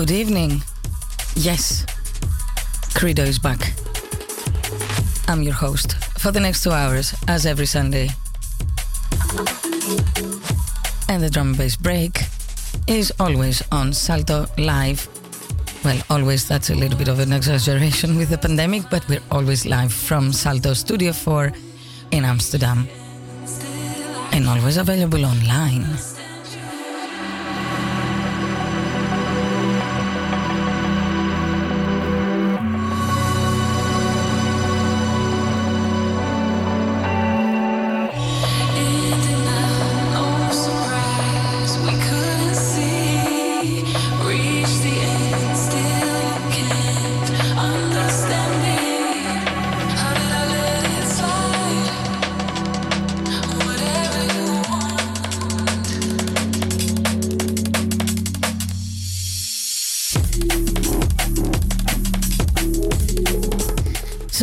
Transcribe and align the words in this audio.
Good 0.00 0.12
evening. 0.12 0.62
Yes, 1.34 1.84
Credo 2.94 3.22
is 3.22 3.38
back. 3.38 3.74
I'm 5.28 5.42
your 5.42 5.52
host 5.52 5.92
for 6.18 6.30
the 6.32 6.40
next 6.40 6.62
two 6.62 6.70
hours, 6.70 7.14
as 7.28 7.44
every 7.44 7.66
Sunday. 7.66 8.08
And 11.06 11.22
the 11.22 11.28
drum 11.30 11.48
and 11.48 11.58
bass 11.58 11.76
break 11.76 12.18
is 12.86 13.12
always 13.20 13.62
on 13.70 13.92
Salto 13.92 14.46
Live. 14.56 15.06
Well, 15.84 16.00
always, 16.08 16.48
that's 16.48 16.70
a 16.70 16.74
little 16.74 16.96
bit 16.96 17.08
of 17.08 17.18
an 17.18 17.34
exaggeration 17.34 18.16
with 18.16 18.30
the 18.30 18.38
pandemic, 18.38 18.88
but 18.88 19.06
we're 19.06 19.26
always 19.30 19.66
live 19.66 19.92
from 19.92 20.32
Salto 20.32 20.72
Studio 20.72 21.12
4 21.12 21.52
in 22.12 22.24
Amsterdam. 22.24 22.88
And 24.32 24.48
always 24.48 24.78
available 24.78 25.26
online. 25.26 25.84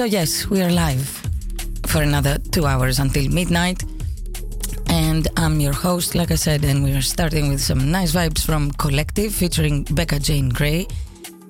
Yes, 0.07 0.47
we 0.47 0.61
are 0.61 0.71
live 0.71 1.05
for 1.85 2.01
another 2.01 2.37
two 2.51 2.65
hours 2.65 2.99
until 2.99 3.29
midnight. 3.29 3.83
And 4.87 5.27
I'm 5.35 5.59
your 5.59 5.73
host, 5.73 6.15
like 6.15 6.31
I 6.31 6.35
said, 6.35 6.63
and 6.63 6.81
we 6.81 6.93
are 6.93 7.01
starting 7.01 7.49
with 7.49 7.59
some 7.59 7.91
nice 7.91 8.13
vibes 8.13 8.45
from 8.45 8.71
Collective 8.71 9.35
featuring 9.35 9.83
Becca 9.91 10.19
Jane 10.19 10.47
Gray. 10.47 10.87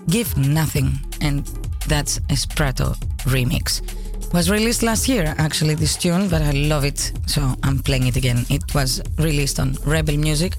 Give 0.09 0.35
Nothing, 0.37 0.93
and 1.21 1.45
that's 1.87 2.17
a 2.17 2.35
Sprato 2.35 2.95
remix. 3.25 3.81
Was 4.33 4.49
released 4.49 4.81
last 4.81 5.07
year, 5.07 5.35
actually, 5.37 5.75
this 5.75 5.95
tune, 5.95 6.27
but 6.27 6.41
I 6.41 6.51
love 6.51 6.83
it, 6.83 7.11
so 7.27 7.53
I'm 7.61 7.77
playing 7.79 8.07
it 8.07 8.15
again. 8.15 8.43
It 8.49 8.73
was 8.73 9.01
released 9.19 9.59
on 9.59 9.75
Rebel 9.85 10.17
Music. 10.17 10.55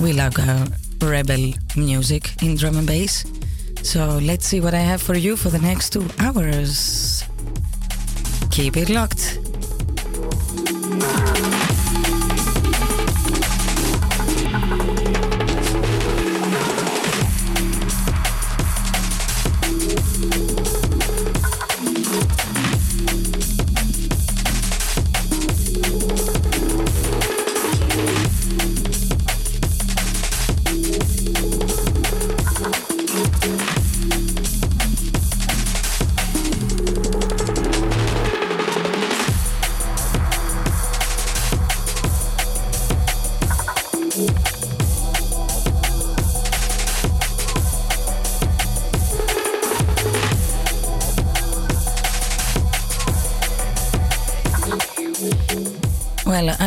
We 0.00 0.12
love 0.12 0.38
our 0.38 0.66
rebel 1.00 1.54
music 1.76 2.40
in 2.40 2.54
drum 2.54 2.76
and 2.76 2.86
bass. 2.86 3.24
So 3.82 4.20
let's 4.22 4.46
see 4.46 4.60
what 4.60 4.74
I 4.74 4.80
have 4.80 5.02
for 5.02 5.16
you 5.16 5.36
for 5.36 5.48
the 5.48 5.58
next 5.58 5.90
two 5.90 6.08
hours. 6.20 7.24
Keep 8.52 8.76
it 8.76 8.90
locked. 8.90 9.41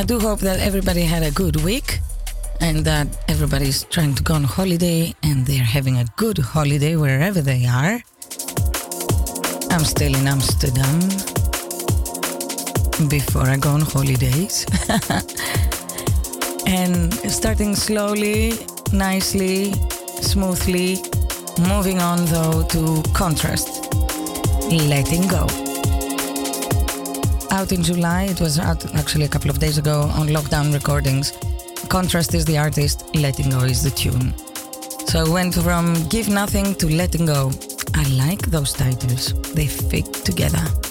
Do 0.05 0.19
hope 0.19 0.39
that 0.41 0.59
everybody 0.59 1.01
had 1.01 1.23
a 1.23 1.31
good 1.31 1.55
week 1.63 1.99
and 2.61 2.85
that 2.85 3.07
everybody's 3.27 3.85
trying 3.85 4.13
to 4.13 4.21
go 4.21 4.35
on 4.35 4.43
holiday 4.43 5.13
and 5.23 5.47
they're 5.47 5.63
having 5.63 5.97
a 5.97 6.05
good 6.15 6.37
holiday 6.37 6.95
wherever 6.95 7.41
they 7.41 7.65
are. 7.65 7.99
I'm 9.71 9.83
still 9.83 10.13
in 10.13 10.27
Amsterdam 10.27 10.99
before 13.09 13.47
I 13.47 13.57
go 13.57 13.71
on 13.71 13.81
holidays. 13.81 14.65
and 16.67 17.11
starting 17.31 17.75
slowly, 17.75 18.53
nicely, 18.93 19.73
smoothly, 20.21 20.97
moving 21.67 21.99
on 21.99 22.25
though 22.25 22.63
to 22.67 23.01
contrast, 23.13 23.91
letting 24.69 25.27
go 25.27 25.64
out 27.55 27.71
in 27.71 27.81
July. 27.81 28.23
It 28.23 28.41
was 28.41 28.59
out 28.59 28.83
actually 28.95 29.23
a 29.23 29.29
couple 29.29 29.49
of 29.49 29.59
days 29.59 29.77
ago 29.77 30.01
on 30.19 30.27
Lockdown 30.27 30.73
Recordings. 30.73 31.31
Contrast 31.87 32.33
is 32.33 32.43
the 32.43 32.57
artist, 32.57 33.15
Letting 33.15 33.49
Go 33.49 33.59
is 33.59 33.81
the 33.81 33.91
tune. 33.91 34.33
So 35.07 35.23
I 35.25 35.29
went 35.29 35.55
from 35.55 35.93
Give 36.09 36.27
Nothing 36.27 36.75
to 36.75 36.87
Letting 36.87 37.25
Go. 37.27 37.51
I 37.93 38.03
like 38.09 38.41
those 38.47 38.73
titles, 38.73 39.33
they 39.53 39.67
fit 39.67 40.11
together. 40.25 40.84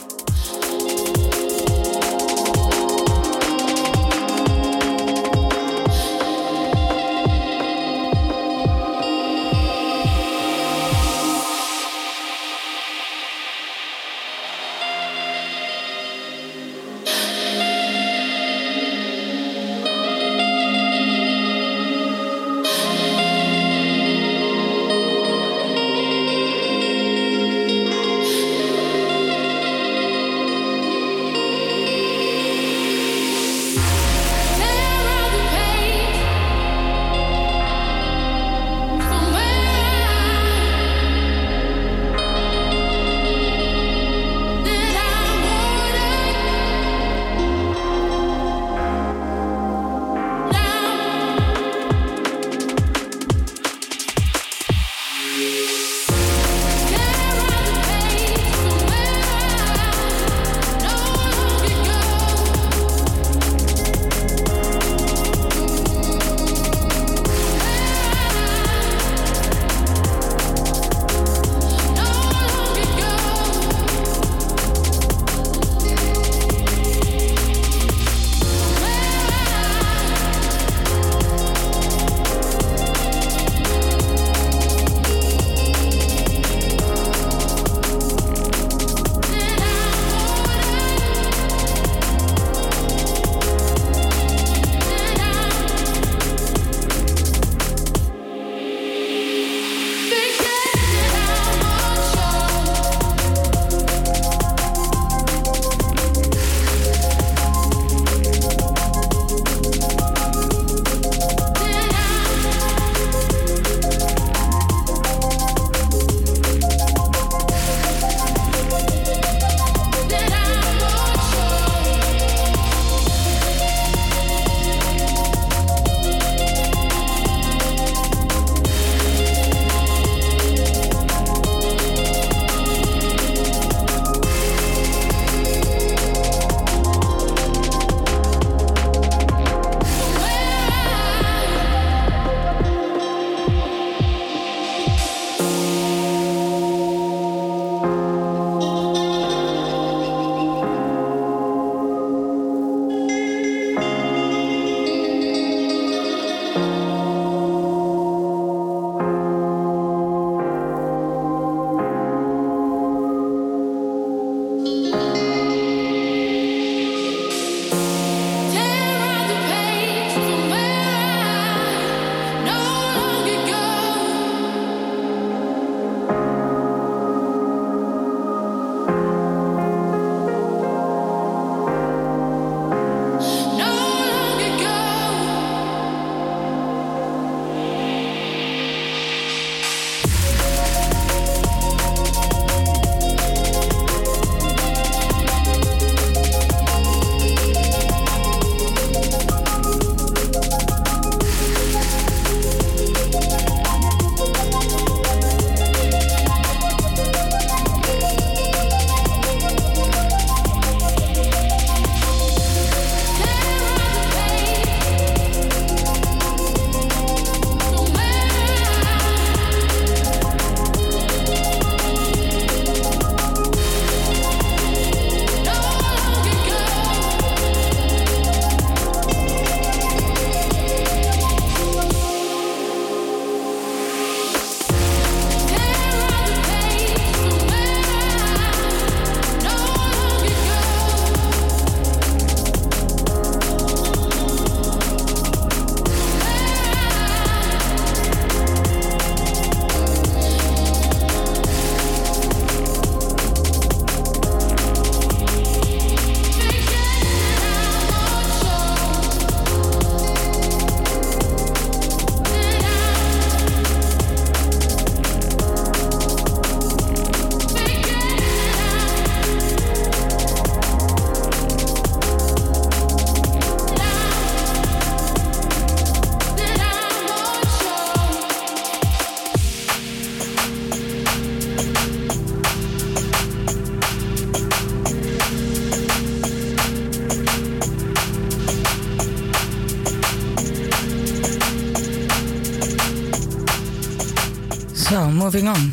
Moving 295.34 295.48
on. 295.48 295.72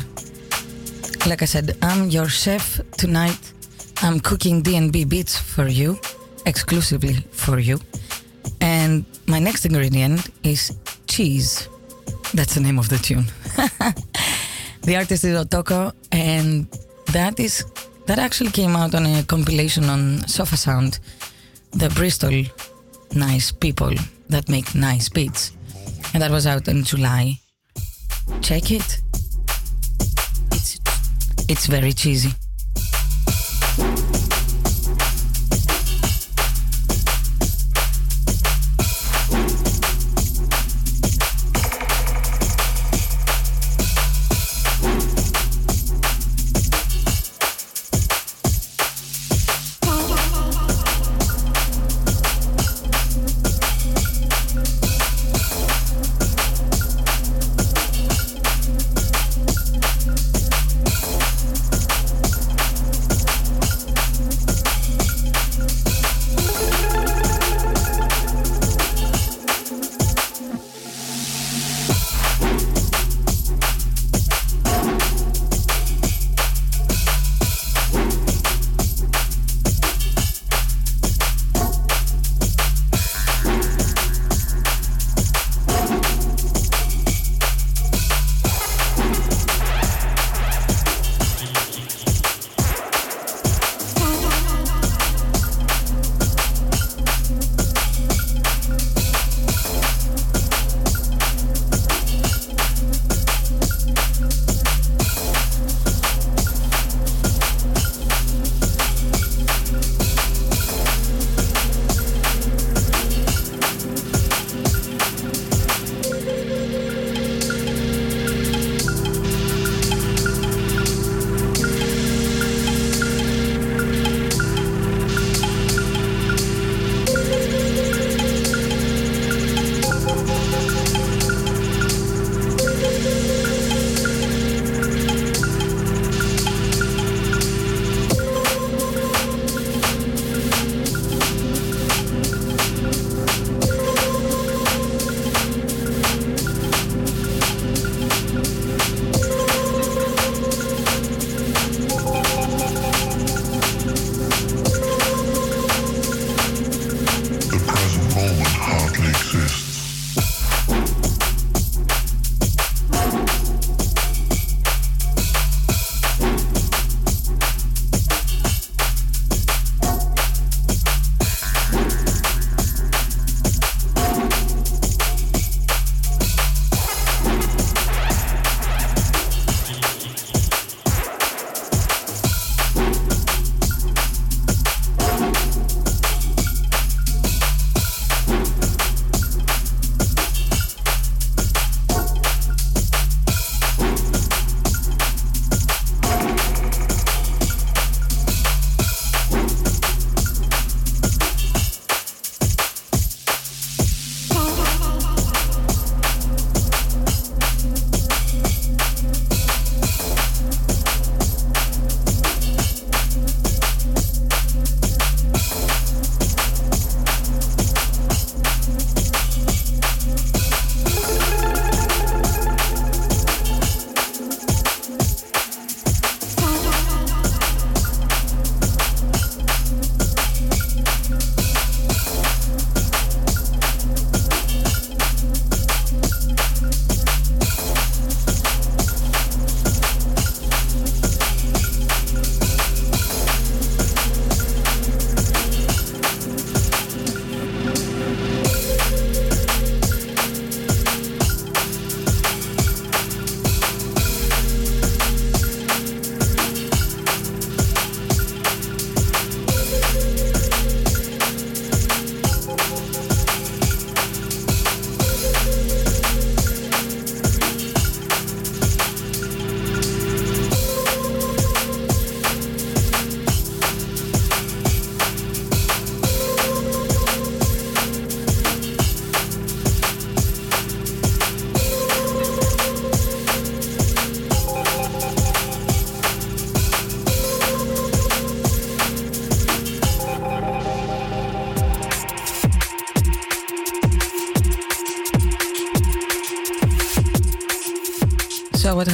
Like 1.28 1.42
I 1.42 1.44
said, 1.44 1.76
I'm 1.82 2.10
your 2.10 2.28
chef 2.28 2.80
tonight. 2.98 3.52
I'm 4.02 4.18
cooking 4.18 4.60
DNB 4.60 5.08
beats 5.08 5.38
for 5.38 5.68
you, 5.68 6.00
exclusively 6.46 7.14
for 7.30 7.60
you. 7.60 7.78
And 8.60 9.04
my 9.26 9.38
next 9.38 9.64
ingredient 9.64 10.30
is 10.42 10.76
cheese. 11.06 11.68
That's 12.34 12.54
the 12.56 12.60
name 12.60 12.78
of 12.78 12.88
the 12.88 12.98
tune. 12.98 13.26
the 14.82 14.96
artist 14.96 15.22
is 15.22 15.36
Otoko, 15.36 15.92
and 16.10 16.66
that 17.12 17.38
is 17.38 17.64
that 18.06 18.18
actually 18.18 18.50
came 18.50 18.74
out 18.74 18.96
on 18.96 19.06
a 19.06 19.22
compilation 19.22 19.84
on 19.84 20.26
Sofa 20.26 20.56
Sound, 20.56 20.98
the 21.70 21.88
Bristol 21.90 22.44
nice 23.14 23.52
people 23.52 23.94
that 24.28 24.48
make 24.48 24.74
nice 24.74 25.08
beats. 25.08 25.52
And 26.14 26.22
that 26.22 26.32
was 26.32 26.48
out 26.48 26.66
in 26.66 26.82
July. 26.82 27.38
Check 28.40 28.72
it. 28.72 29.01
It's 31.48 31.66
very 31.66 31.92
cheesy. 31.92 32.41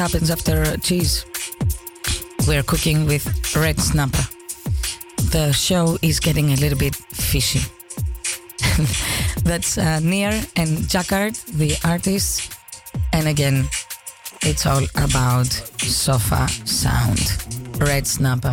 Happens 0.08 0.30
after 0.30 0.74
cheese? 0.78 1.26
We're 2.46 2.62
cooking 2.62 3.04
with 3.04 3.26
red 3.54 3.78
snapper. 3.78 4.24
The 5.32 5.52
show 5.52 5.98
is 6.00 6.18
getting 6.18 6.52
a 6.52 6.56
little 6.56 6.78
bit 6.78 6.96
fishy. 6.96 7.60
That's 9.44 9.76
uh, 9.76 10.00
Near 10.00 10.32
and 10.56 10.88
Jacquard, 10.88 11.34
the 11.52 11.76
artists. 11.84 12.48
And 13.12 13.28
again, 13.28 13.68
it's 14.40 14.64
all 14.64 14.84
about 14.94 15.52
sofa 15.82 16.48
sound. 16.64 17.20
Red 17.78 18.06
snapper. 18.06 18.47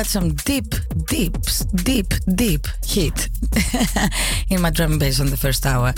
Some 0.00 0.34
deep, 0.34 0.74
deep, 1.06 1.36
deep, 1.84 2.14
deep 2.34 2.66
heat 2.84 3.28
in 4.50 4.60
my 4.62 4.70
drum 4.70 4.92
and 4.92 5.00
bass 5.00 5.20
on 5.20 5.26
the 5.26 5.36
first 5.36 5.66
hour. 5.66 5.92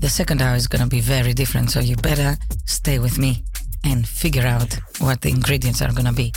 The 0.00 0.08
second 0.08 0.42
hour 0.42 0.54
is 0.54 0.66
gonna 0.66 0.86
be 0.86 1.00
very 1.00 1.32
different, 1.32 1.70
so 1.70 1.80
you 1.80 1.96
better 1.96 2.36
stay 2.66 2.98
with 2.98 3.18
me 3.18 3.42
and 3.84 4.06
figure 4.06 4.46
out 4.46 4.76
what 4.98 5.22
the 5.22 5.30
ingredients 5.30 5.80
are 5.80 5.92
gonna 5.92 6.12
be. 6.12 6.32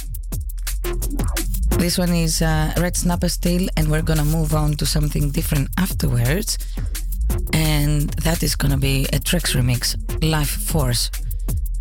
This 1.71 1.97
one 1.97 2.13
is 2.13 2.41
uh, 2.41 2.73
Red 2.77 2.95
Snapper 2.95 3.29
still, 3.29 3.67
and 3.75 3.91
we're 3.91 4.01
gonna 4.01 4.23
move 4.23 4.53
on 4.53 4.75
to 4.75 4.85
something 4.85 5.31
different 5.31 5.67
afterwards. 5.77 6.57
And 7.51 8.09
that 8.23 8.41
is 8.41 8.55
gonna 8.55 8.77
be 8.77 9.03
a 9.11 9.19
Trex 9.19 9.53
remix, 9.53 9.97
Life 10.23 10.49
Force. 10.71 11.11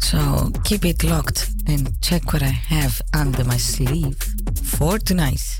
So 0.01 0.51
keep 0.65 0.85
it 0.85 1.05
locked 1.05 1.51
and 1.69 1.93
check 2.03 2.33
what 2.33 2.43
I 2.43 2.55
have 2.75 3.01
under 3.15 3.45
my 3.45 3.59
sleeve 3.59 4.19
for 4.65 4.99
tonight 4.99 5.59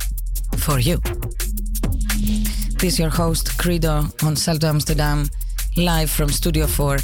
for 0.57 0.79
you. 0.79 0.99
This 2.79 2.95
is 2.95 2.99
your 2.99 3.11
host, 3.11 3.59
Credo, 3.59 4.05
on 4.23 4.37
Salto 4.37 4.67
Amsterdam, 4.67 5.29
live 5.77 6.11
from 6.11 6.29
Studio 6.29 6.67
4 6.67 6.99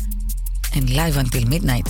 and 0.75 0.91
live 0.91 1.17
until 1.17 1.47
midnight. 1.47 1.87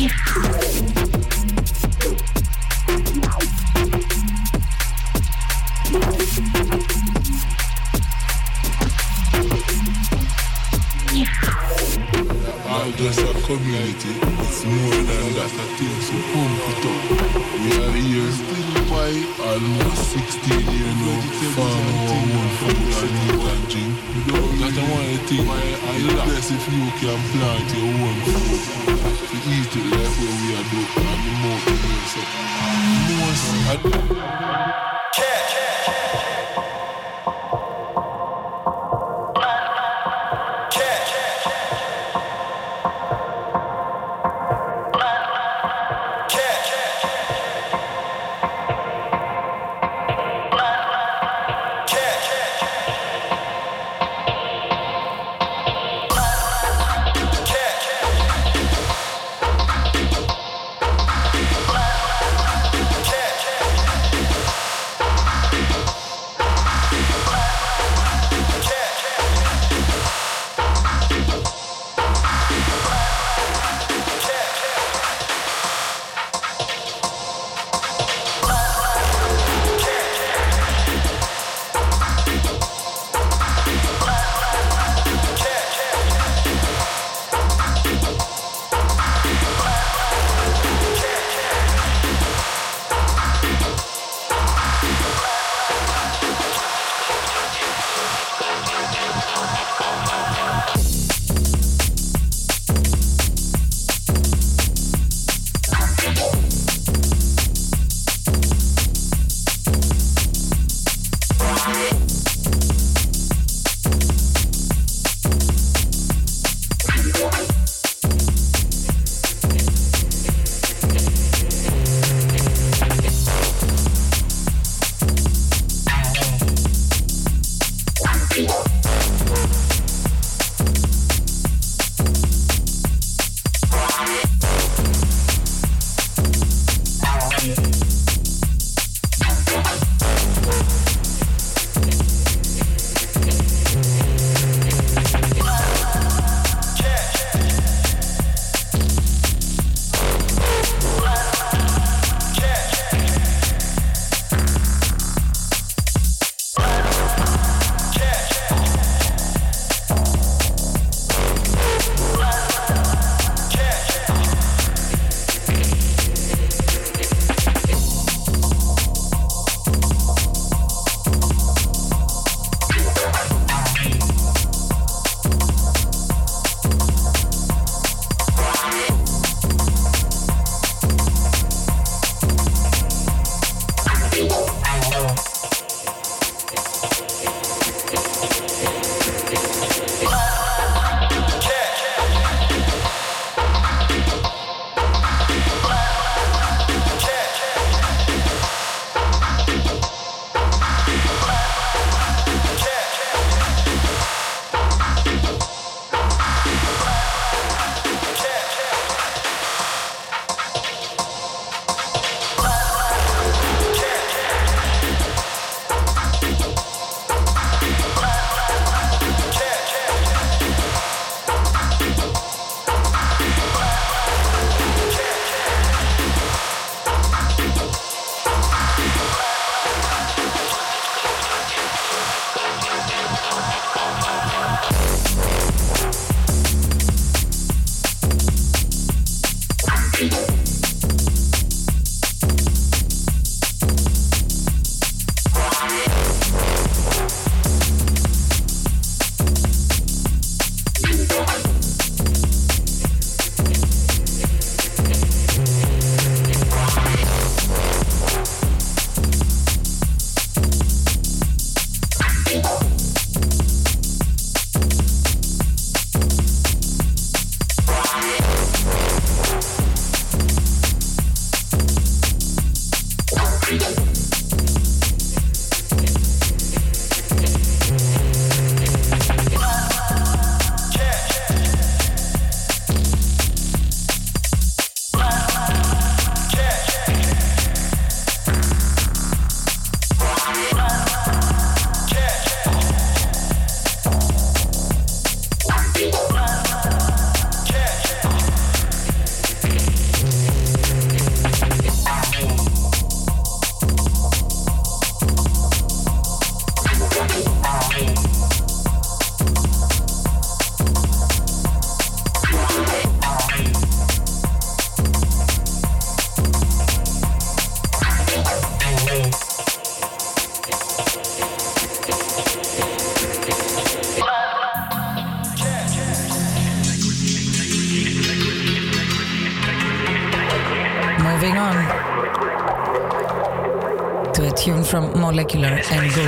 just 0.00 0.49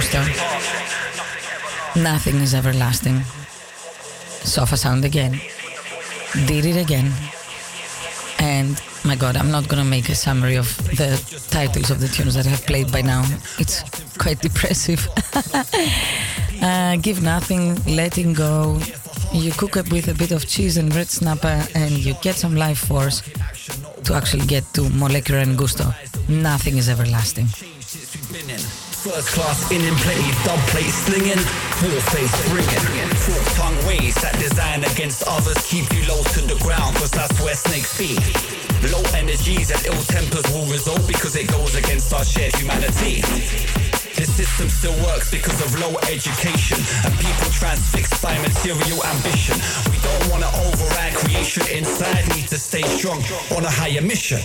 Gusto. 0.03 0.19
Nothing 1.95 2.41
is 2.41 2.55
everlasting. 2.55 3.23
Sofa 4.43 4.77
sound 4.77 5.05
again. 5.05 5.41
Did 6.47 6.65
it 6.65 6.77
again. 6.77 7.13
And 8.41 8.83
my 9.05 9.15
god, 9.15 9.37
I'm 9.37 9.53
not 9.53 9.69
gonna 9.69 9.85
make 9.85 10.09
a 10.09 10.17
summary 10.17 10.57
of 10.57 10.67
the 10.97 11.11
titles 11.51 11.93
of 11.93 12.01
the 12.01 12.09
tunes 12.09 12.35
that 12.35 12.47
I 12.47 12.51
have 12.51 12.67
played 12.67 12.91
by 12.91 13.03
now. 13.03 13.23
It's 13.61 13.85
quite 14.19 14.41
depressive. 14.41 15.07
uh, 16.63 16.97
give 16.97 17.23
nothing, 17.23 17.77
letting 17.87 18.33
go. 18.33 18.81
You 19.33 19.53
cook 19.53 19.77
it 19.77 19.93
with 19.93 20.09
a 20.09 20.15
bit 20.15 20.33
of 20.33 20.49
cheese 20.49 20.79
and 20.79 20.93
red 20.93 21.11
snapper, 21.11 21.63
and 21.77 21.93
you 21.93 22.15
get 22.23 22.35
some 22.35 22.57
life 22.57 22.89
force 22.89 23.23
to 24.03 24.15
actually 24.15 24.47
get 24.47 24.65
to 24.75 24.91
molecular 24.91 25.39
and 25.39 25.57
gusto. 25.57 25.95
Nothing 26.29 26.77
is 26.77 26.89
everlasting. 26.89 27.47
First 29.13 29.37
class 29.37 29.71
in 29.71 29.83
in 29.83 29.95
plenty, 29.97 30.33
dub 30.43 30.59
plate 30.73 30.89
slinging, 30.89 31.37
war 31.85 32.01
face 32.17 32.33
bringing. 32.49 33.13
Fork 33.21 33.45
tongue 33.61 33.77
ways 33.85 34.17
that 34.25 34.33
design 34.41 34.81
against 34.89 35.29
others 35.29 35.61
keep 35.69 35.85
you 35.93 36.01
low 36.09 36.25
to 36.33 36.41
the 36.49 36.57
ground, 36.65 36.97
cause 36.97 37.11
that's 37.11 37.37
where 37.45 37.53
snakes 37.53 37.93
be. 38.01 38.17
Low 38.89 39.05
energies 39.13 39.69
and 39.69 39.85
ill 39.85 40.01
tempers 40.09 40.49
will 40.49 40.65
result 40.73 41.05
because 41.07 41.37
it 41.37 41.45
goes 41.45 41.77
against 41.77 42.09
our 42.15 42.25
shared 42.25 42.57
humanity. 42.57 43.21
The 44.17 44.25
system 44.25 44.73
still 44.73 44.97
works 45.05 45.31
because 45.31 45.61
of 45.61 45.77
low 45.77 45.93
education 46.09 46.81
and 47.05 47.13
people 47.21 47.53
transfixed 47.53 48.17
by 48.25 48.33
material 48.41 49.05
ambition. 49.13 49.61
We 49.93 50.01
don't 50.01 50.25
wanna 50.33 50.49
override 50.73 51.21
creation 51.21 51.69
inside, 51.69 52.25
need 52.33 52.49
to 52.49 52.57
stay 52.57 52.83
strong 52.97 53.21
on 53.53 53.61
a 53.61 53.71
higher 53.71 54.01
mission. 54.01 54.41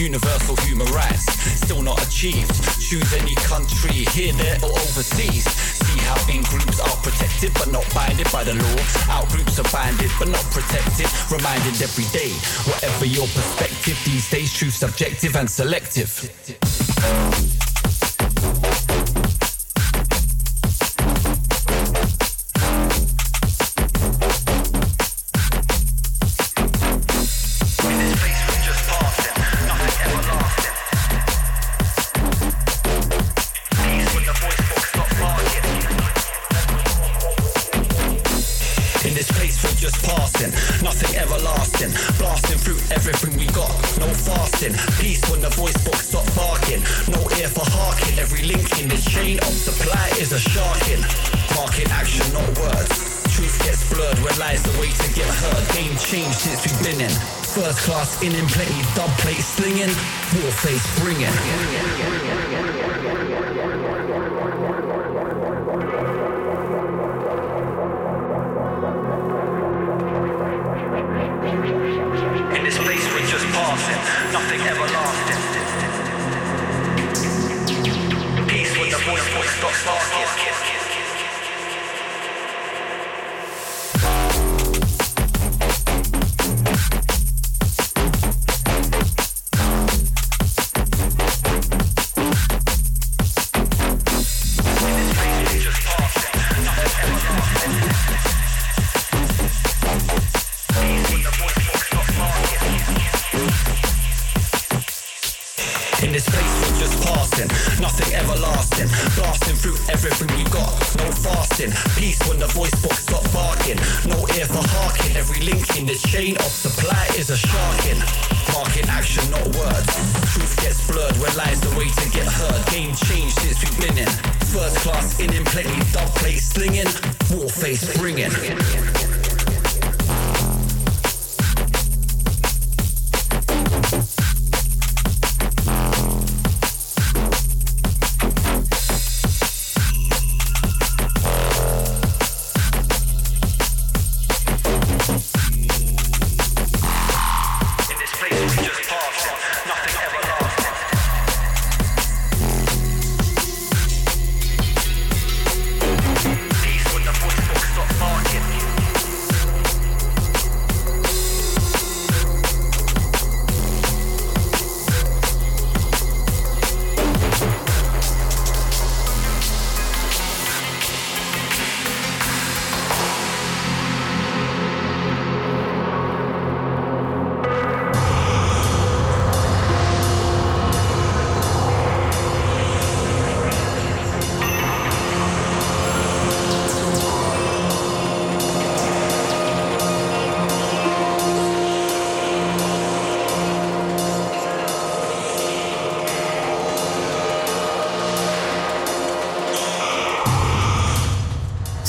Universal 0.00 0.56
human 0.64 0.86
rights 0.92 1.26
still 1.60 1.82
not 1.82 2.00
achieved. 2.06 2.56
Choose 2.80 3.12
any 3.12 3.34
country, 3.34 4.04
here, 4.16 4.32
there, 4.32 4.56
or 4.64 4.70
overseas. 4.70 5.44
See 5.44 6.00
how 6.00 6.16
in 6.32 6.42
groups 6.44 6.80
are 6.80 6.96
protected 7.02 7.52
but 7.54 7.70
not 7.70 7.86
binded 7.94 8.30
by 8.32 8.42
the 8.42 8.54
law. 8.54 8.78
Out 9.12 9.28
groups 9.28 9.58
are 9.58 9.70
binded 9.70 10.10
but 10.18 10.28
not 10.28 10.44
protected. 10.50 11.06
Reminded 11.30 11.82
every 11.82 12.08
day, 12.16 12.32
whatever 12.64 13.04
your 13.04 13.26
perspective, 13.28 14.00
these 14.06 14.28
days 14.30 14.52
truth 14.54 14.74
subjective 14.74 15.36
and 15.36 15.48
selective. 15.50 16.10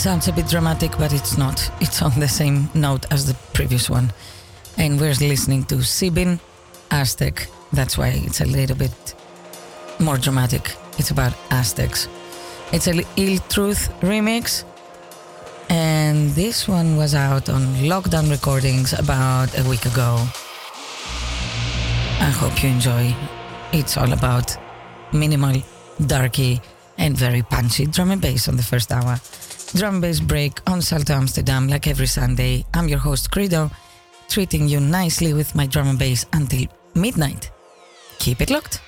Sounds 0.02 0.28
a 0.28 0.34
bit 0.34 0.48
dramatic, 0.48 0.98
but 0.98 1.14
it's 1.14 1.38
not. 1.38 1.72
It's 1.80 2.02
on 2.02 2.20
the 2.20 2.28
same 2.28 2.68
note 2.74 3.06
as 3.12 3.28
the 3.28 3.36
previous 3.54 3.88
one. 3.88 4.12
And 4.76 5.00
we're 5.00 5.14
listening 5.14 5.64
to 5.66 5.76
Sibin 5.76 6.40
Aztec. 6.90 7.48
That's 7.72 8.00
why 8.00 8.08
it's 8.08 8.42
a 8.42 8.46
little 8.46 8.76
bit 8.76 9.14
more 10.00 10.18
dramatic. 10.18 10.76
It's 10.98 11.12
about 11.12 11.36
Aztecs. 11.52 12.08
It's 12.72 12.88
a 12.88 13.04
Ill 13.16 13.38
Truth 13.48 13.94
remix, 14.02 14.64
and 15.70 16.32
this 16.32 16.68
one 16.68 16.98
was 16.98 17.14
out 17.14 17.48
on 17.48 17.62
Lockdown 17.86 18.32
Recordings 18.32 18.94
about 18.94 19.56
a 19.56 19.64
week 19.70 19.86
ago. 19.86 20.18
I 22.20 22.32
hope 22.42 22.64
you 22.64 22.70
enjoy. 22.70 23.16
It's 23.72 23.98
all 23.98 24.12
about 24.14 24.58
minimal, 25.14 25.62
darky, 26.08 26.60
and 26.98 27.16
very 27.16 27.44
punchy 27.44 27.86
drum 27.86 28.10
and 28.10 28.20
bass 28.20 28.48
on 28.48 28.58
the 28.58 28.64
first 28.64 28.92
hour. 28.92 29.20
Drum 29.74 30.02
bass 30.02 30.20
break 30.20 30.60
on 30.68 30.82
Salto 30.82 31.14
Amsterdam 31.14 31.68
like 31.70 31.88
every 31.88 32.08
Sunday. 32.08 32.66
I'm 32.74 32.90
your 32.90 33.00
host 33.00 33.32
Credo, 33.32 33.72
treating 34.28 34.68
you 34.68 34.82
nicely 34.82 35.34
with 35.34 35.56
my 35.56 35.66
drum 35.66 35.88
and 35.88 36.00
bass 36.00 36.26
until 36.34 36.68
midnight. 36.94 37.50
Keep 38.20 38.42
it 38.42 38.50
locked. 38.50 38.82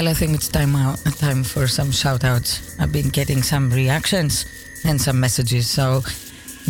Well, 0.00 0.08
I 0.08 0.14
think 0.14 0.34
it's 0.34 0.48
time 0.48 0.74
out 0.76 0.96
time 1.18 1.44
for 1.44 1.68
some 1.68 1.92
shout 1.92 2.24
outs. 2.24 2.74
I've 2.80 2.90
been 2.90 3.10
getting 3.10 3.42
some 3.42 3.68
reactions 3.70 4.46
and 4.82 4.98
some 4.98 5.20
messages. 5.20 5.68
So 5.68 6.00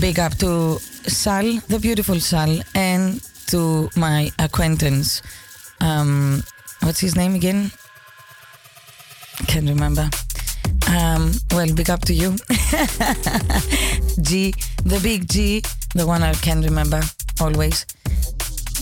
big 0.01 0.19
up 0.19 0.37
to 0.39 0.81
Sal, 1.07 1.61
the 1.69 1.79
beautiful 1.79 2.19
Sal, 2.19 2.61
and 2.75 3.23
to 3.47 3.89
my 3.95 4.33
acquaintance. 4.41 5.23
Um, 5.81 6.43
what's 6.83 6.99
his 6.99 7.15
name 7.15 7.37
again? 7.37 7.71
Can't 9.47 9.69
remember. 9.69 10.11
Um, 10.89 11.31
well, 11.53 11.73
big 11.73 11.89
up 11.89 12.01
to 12.07 12.13
you. 12.13 12.31
G, 14.23 14.53
the 14.83 14.99
big 15.05 15.29
G, 15.29 15.63
the 15.95 16.05
one 16.05 16.25
I 16.25 16.33
can 16.35 16.63
remember 16.63 17.01
always. 17.41 17.87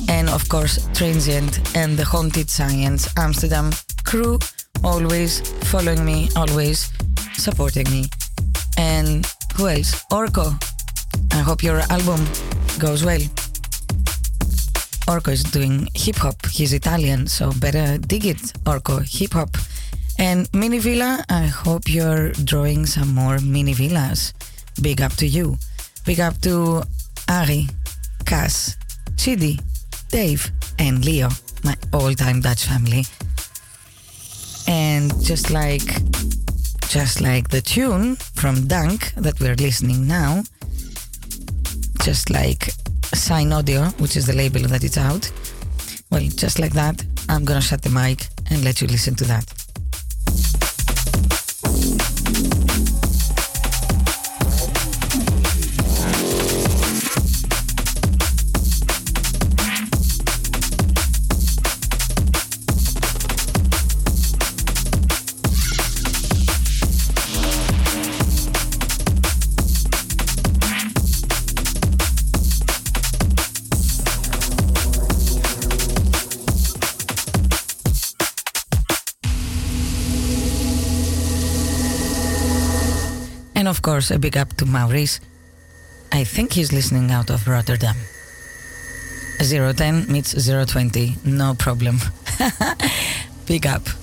And 0.09 0.30
of 0.30 0.49
course, 0.49 0.88
Transient 0.94 1.76
and 1.76 1.99
the 1.99 2.05
Haunted 2.07 2.49
Science 2.49 3.12
Amsterdam 3.18 3.72
crew, 4.09 4.38
always 4.82 5.40
following 5.68 6.02
me, 6.02 6.30
always 6.34 6.90
supporting 7.34 7.84
me. 7.90 8.06
And 8.78 9.26
who 9.54 9.68
else? 9.68 10.02
Orco. 10.11 10.56
I 11.34 11.40
hope 11.40 11.62
your 11.62 11.80
album 11.90 12.24
goes 12.78 13.04
well. 13.04 13.20
Orco 15.12 15.28
is 15.30 15.42
doing 15.42 15.90
hip 15.94 16.16
hop. 16.16 16.36
He's 16.46 16.72
Italian, 16.72 17.26
so 17.26 17.52
better 17.61 17.98
dig 17.98 18.24
it, 18.24 18.40
Orco. 18.64 19.04
hip 19.04 19.34
hop. 19.34 19.50
And 20.18 20.48
Mini 20.54 20.78
Villa, 20.78 21.22
I 21.28 21.44
hope 21.44 21.82
you're 21.86 22.32
drawing 22.44 22.86
some 22.86 23.14
more 23.14 23.38
mini 23.40 23.74
villas. 23.74 24.32
Big 24.80 25.02
up 25.02 25.12
to 25.16 25.26
you. 25.26 25.59
Big 26.06 26.20
up 26.20 26.40
to 26.40 26.82
Ari, 27.28 27.66
Cass, 28.24 28.74
Chidi, 29.16 29.61
Dave, 30.09 30.50
and 30.78 31.04
Leo, 31.04 31.28
my 31.62 31.76
all 31.92 32.14
time 32.14 32.40
Dutch 32.40 32.64
family. 32.64 33.04
And 34.68 35.10
just 35.24 35.50
like 35.50 35.88
just 36.88 37.20
like 37.20 37.48
the 37.48 37.60
tune 37.60 38.16
from 38.16 38.66
Dunk 38.66 39.12
that 39.14 39.40
we're 39.40 39.56
listening 39.56 40.06
now, 40.06 40.42
just 42.02 42.30
like 42.30 42.70
Sign 43.14 43.52
Audio, 43.52 43.86
which 43.98 44.16
is 44.16 44.26
the 44.26 44.34
label 44.34 44.60
that 44.68 44.84
it's 44.84 44.96
out. 44.96 45.30
Well, 46.10 46.22
just 46.22 46.58
like 46.58 46.72
that, 46.74 47.04
I'm 47.28 47.44
gonna 47.44 47.60
shut 47.60 47.82
the 47.82 47.90
mic 47.90 48.28
and 48.50 48.64
let 48.64 48.80
you 48.80 48.88
listen 48.88 49.14
to 49.16 49.24
that. 49.24 49.67
Course, 83.99 84.12
a 84.12 84.18
big 84.18 84.36
up 84.36 84.55
to 84.55 84.64
Maurice. 84.64 85.18
I 86.12 86.22
think 86.22 86.53
he's 86.53 86.72
listening 86.72 87.11
out 87.11 87.30
of 87.30 87.49
Rotterdam. 87.49 87.96
010 89.40 90.07
meets 90.07 90.34
020, 90.46 91.16
no 91.24 91.55
problem. 91.55 91.99
big 93.46 93.66
up. 93.66 93.97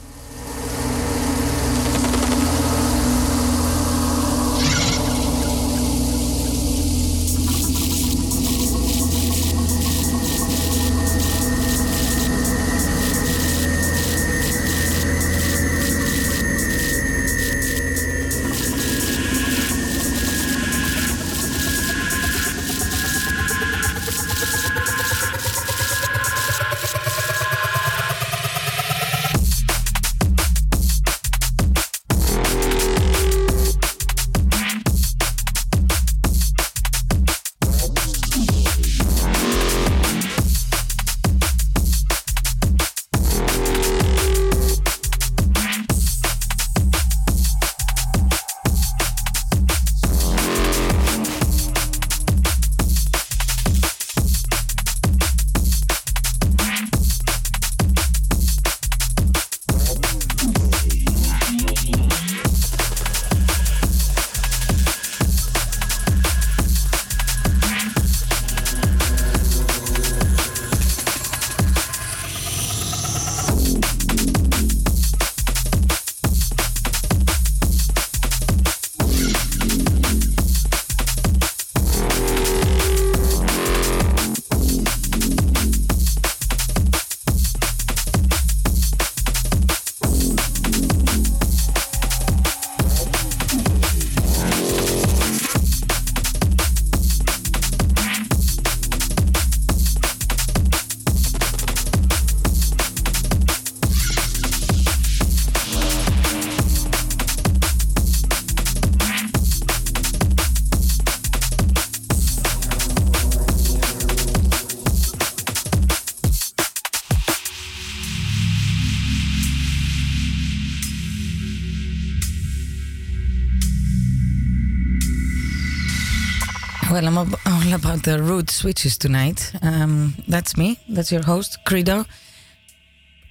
The 128.06 128.22
root 128.22 128.51
switches 128.51 128.97
tonight. 128.99 129.51
Um, 129.64 130.14
that's 130.28 130.56
me. 130.56 130.80
That's 130.88 131.12
your 131.12 131.24
host, 131.24 131.58
Credo. 131.66 132.06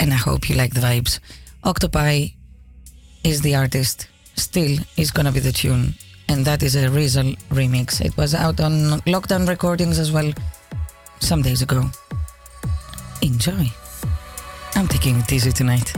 And 0.01 0.13
I 0.13 0.17
hope 0.17 0.51
you 0.51 0.57
like 0.57 0.75
the 0.75 0.81
vibes. 0.81 1.21
Octopi 1.63 2.27
is 3.23 3.41
the 3.43 3.55
artist. 3.55 4.09
Still 4.35 4.77
is 4.97 5.13
gonna 5.13 5.31
be 5.31 5.39
the 5.39 5.53
tune. 5.53 5.95
And 6.29 6.45
that 6.45 6.65
is 6.65 6.75
a 6.75 6.91
Rizal 6.91 7.37
remix. 7.51 8.05
It 8.05 8.17
was 8.17 8.35
out 8.35 8.59
on 8.59 9.01
Lockdown 9.07 9.49
Recordings 9.49 10.01
as 10.01 10.11
well 10.11 10.33
some 11.21 11.41
days 11.41 11.63
ago. 11.63 11.89
Enjoy. 13.23 13.67
I'm 14.75 14.89
taking 14.89 15.21
it 15.21 15.33
easy 15.33 15.53
tonight. 15.53 15.95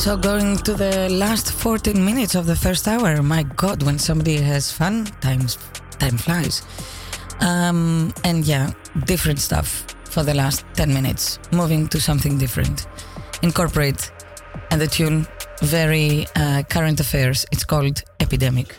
So 0.00 0.16
going 0.16 0.56
to 0.64 0.72
the 0.72 1.10
last 1.10 1.52
14 1.52 2.02
minutes 2.02 2.34
of 2.34 2.46
the 2.46 2.56
first 2.56 2.88
hour. 2.88 3.22
My 3.22 3.42
God, 3.42 3.82
when 3.82 3.98
somebody 3.98 4.38
has 4.38 4.72
fun, 4.72 5.04
times 5.20 5.58
time 5.98 6.16
flies. 6.16 6.62
Um, 7.40 8.14
and 8.24 8.46
yeah, 8.46 8.72
different 9.04 9.40
stuff 9.40 9.84
for 10.04 10.22
the 10.22 10.32
last 10.32 10.64
10 10.72 10.94
minutes. 10.94 11.38
Moving 11.52 11.86
to 11.88 12.00
something 12.00 12.38
different. 12.38 12.86
Incorporate 13.42 14.10
and 14.70 14.80
the 14.80 14.86
tune 14.86 15.26
very 15.60 16.26
uh, 16.34 16.62
current 16.70 16.98
affairs. 16.98 17.44
It's 17.52 17.66
called 17.66 18.02
Epidemic. 18.20 18.74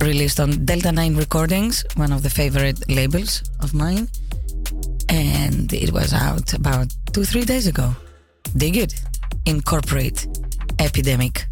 Released 0.00 0.38
on 0.38 0.64
Delta 0.64 0.92
9 0.92 1.16
Recordings, 1.16 1.84
one 1.96 2.12
of 2.12 2.22
the 2.22 2.30
favorite 2.30 2.88
labels 2.88 3.42
of 3.58 3.74
mine. 3.74 4.06
And 5.08 5.72
it 5.72 5.90
was 5.90 6.14
out 6.14 6.54
about 6.54 6.94
two, 7.12 7.24
three 7.24 7.44
days 7.44 7.66
ago. 7.66 7.96
Dig 8.56 8.76
it. 8.76 8.94
Incorporate 9.46 10.26
Epidemic. 10.78 11.46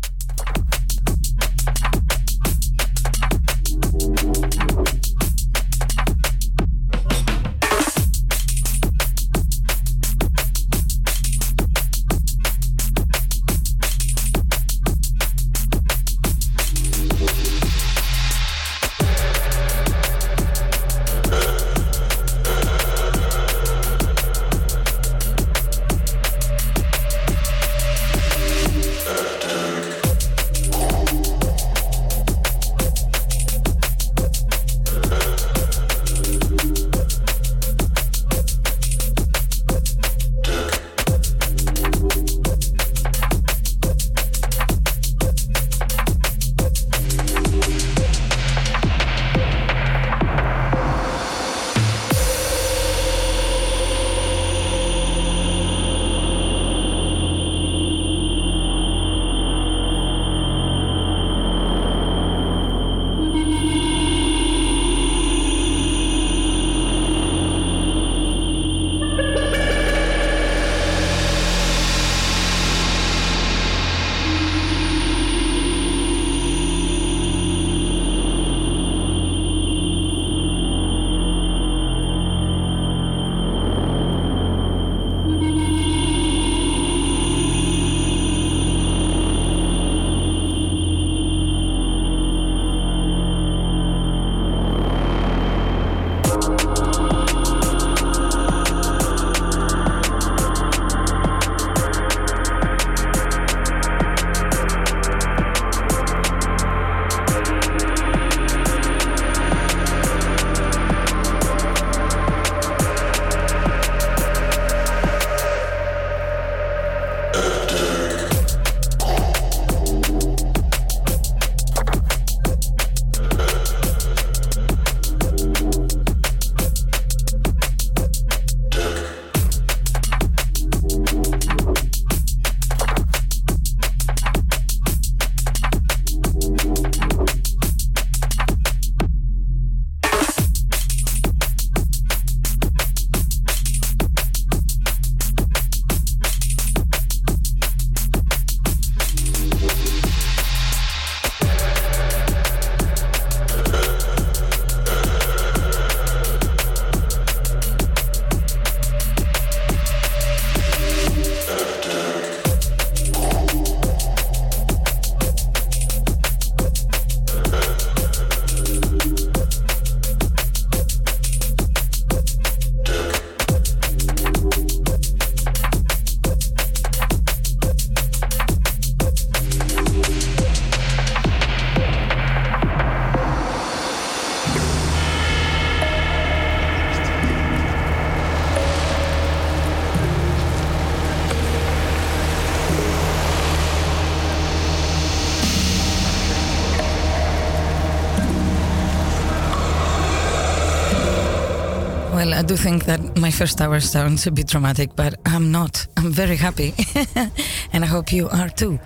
Think 202.71 202.85
that 202.85 203.19
my 203.19 203.33
first 203.33 203.61
hour 203.61 203.81
sounds 203.81 204.29
a 204.29 204.31
bit 204.31 204.47
dramatic, 204.47 204.95
but 204.95 205.15
I'm 205.27 205.51
not. 205.51 205.89
I'm 205.97 206.13
very 206.13 206.37
happy. 206.37 206.73
and 207.73 207.83
I 207.85 207.89
hope 207.89 208.13
you 208.13 208.29
are 208.29 208.49
too 208.49 208.79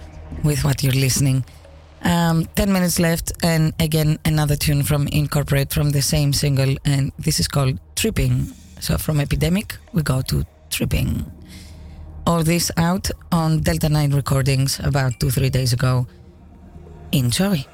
with 0.42 0.64
what 0.64 0.82
you're 0.82 1.00
listening. 1.06 1.44
Um, 2.02 2.46
10 2.56 2.72
minutes 2.72 2.98
left, 2.98 3.32
and 3.42 3.74
again, 3.78 4.18
another 4.24 4.56
tune 4.56 4.84
from 4.84 5.06
Incorporate 5.08 5.70
from 5.70 5.90
the 5.90 6.00
same 6.00 6.32
single, 6.32 6.76
and 6.86 7.12
this 7.18 7.40
is 7.40 7.46
called 7.48 7.78
Tripping. 7.94 8.46
So 8.80 8.96
from 8.96 9.20
Epidemic, 9.20 9.76
we 9.92 10.02
go 10.02 10.22
to 10.22 10.44
Tripping. 10.70 11.30
All 12.26 12.42
this 12.42 12.70
out 12.78 13.10
on 13.32 13.60
Delta 13.60 13.90
9 13.90 14.14
recordings 14.14 14.80
about 14.80 15.20
two, 15.20 15.30
three 15.30 15.50
days 15.50 15.74
ago. 15.74 16.06
Enjoy. 17.12 17.66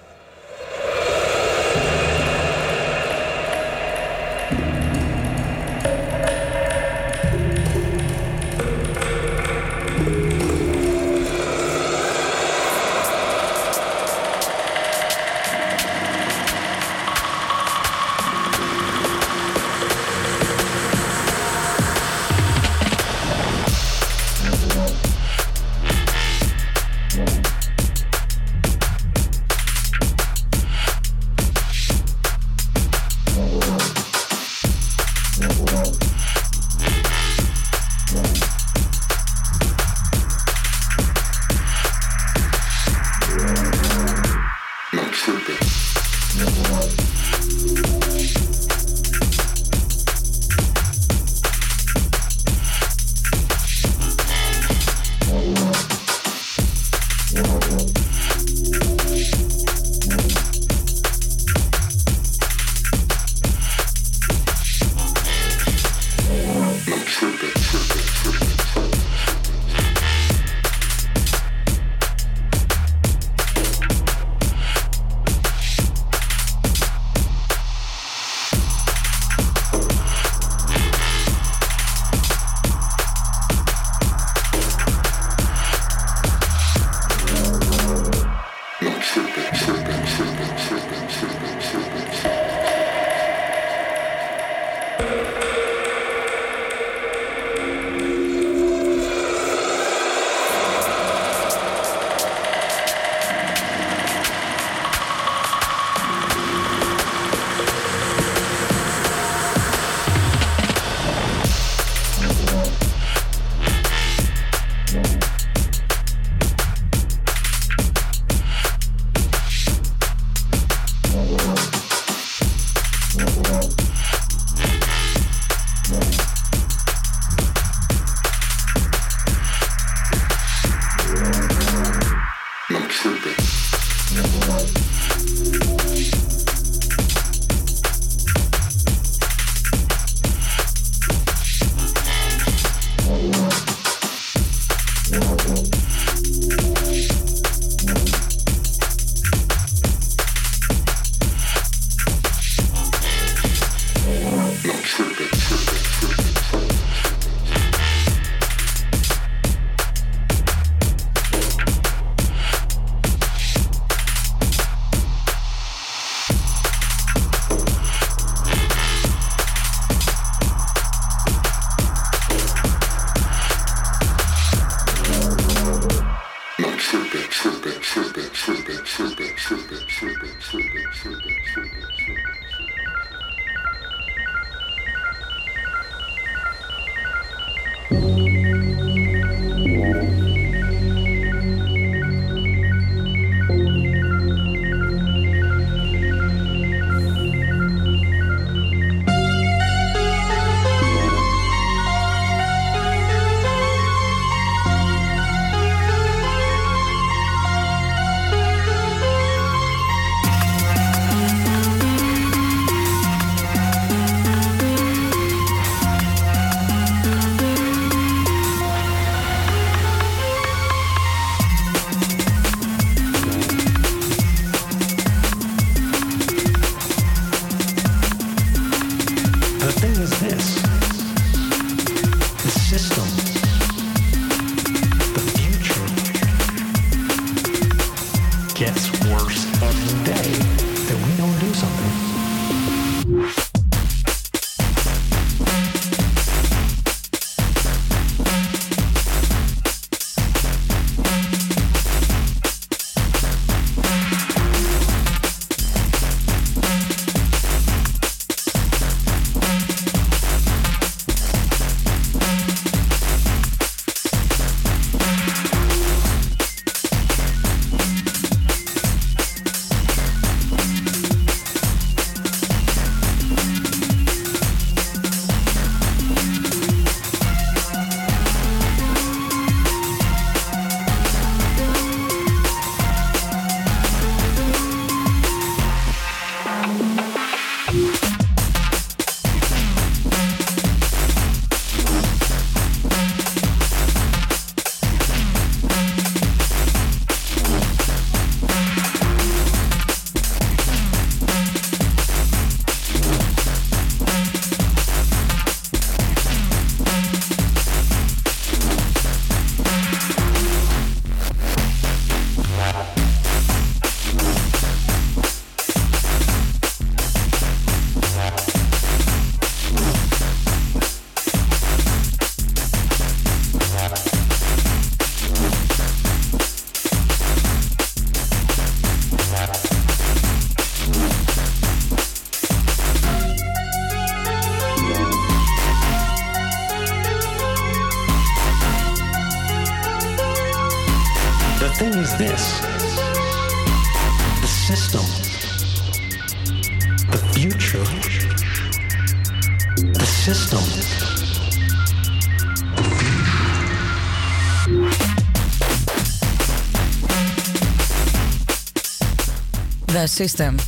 System. 360.20 360.58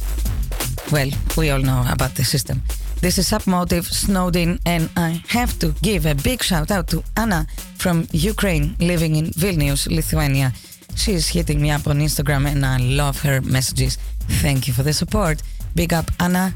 Well, 0.91 1.11
we 1.37 1.51
all 1.51 1.61
know 1.61 1.85
about 1.93 2.15
the 2.15 2.25
system. 2.25 2.63
This 3.03 3.19
is 3.19 3.29
Submotive, 3.29 3.85
Snowed 3.85 4.37
In, 4.37 4.59
and 4.65 4.89
I 4.97 5.23
have 5.29 5.59
to 5.59 5.75
give 5.83 6.07
a 6.07 6.15
big 6.15 6.43
shout 6.43 6.71
out 6.71 6.87
to 6.89 7.03
Anna 7.17 7.47
from 7.77 8.07
Ukraine, 8.13 8.77
living 8.81 9.17
in 9.17 9.27
Vilnius, 9.43 9.83
Lithuania. 9.99 10.53
She's 10.97 11.29
hitting 11.29 11.61
me 11.61 11.71
up 11.71 11.87
on 11.87 12.01
Instagram, 12.01 12.47
and 12.47 12.65
I 12.65 12.79
love 12.79 13.21
her 13.27 13.43
messages. 13.43 13.99
Thank 14.41 14.69
you 14.69 14.73
for 14.73 14.85
the 14.85 14.95
support. 14.95 15.43
Big 15.75 15.93
up, 15.93 16.07
Anna. 16.19 16.55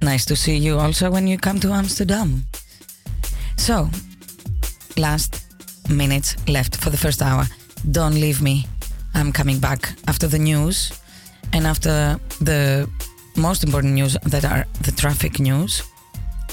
Nice 0.00 0.24
to 0.26 0.34
see 0.34 0.56
you 0.56 0.78
also 0.78 1.10
when 1.10 1.26
you 1.26 1.36
come 1.36 1.60
to 1.60 1.72
Amsterdam. 1.72 2.46
So, 3.56 3.90
last 4.96 5.32
minutes 5.90 6.36
left 6.48 6.74
for 6.82 6.90
the 6.90 7.02
first 7.04 7.20
hour. 7.20 7.44
Don't 7.90 8.14
leave 8.14 8.40
me. 8.40 8.64
I'm 9.14 9.30
coming 9.30 9.58
back 9.58 9.92
after 10.08 10.26
the 10.26 10.38
news 10.38 11.01
and 11.52 11.66
after 11.66 12.18
the 12.40 12.88
most 13.36 13.64
important 13.64 13.94
news 13.94 14.16
that 14.24 14.44
are 14.44 14.66
the 14.82 14.92
traffic 14.92 15.40
news. 15.40 15.82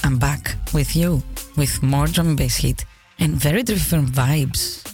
I'm 0.02 0.18
back 0.18 0.56
with 0.72 0.96
you 0.96 1.22
with 1.56 1.82
more 1.82 2.06
drum 2.06 2.28
and 2.28 2.36
bass 2.36 2.56
hit 2.56 2.84
and 3.18 3.34
very 3.34 3.62
different 3.62 4.08
vibes. 4.08 4.86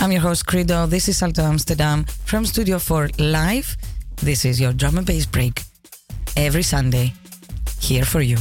I'm 0.00 0.12
your 0.12 0.20
host 0.20 0.46
Credo. 0.46 0.86
This 0.86 1.08
is 1.08 1.16
Salto 1.16 1.42
Amsterdam 1.42 2.04
from 2.24 2.44
Studio 2.44 2.78
4 2.78 3.10
live. 3.18 3.76
This 4.16 4.44
is 4.44 4.60
your 4.60 4.72
drum 4.72 4.98
and 4.98 5.06
bass 5.06 5.26
break 5.26 5.62
every 6.36 6.62
Sunday 6.62 7.14
here 7.80 8.04
for 8.04 8.20
you. 8.20 8.36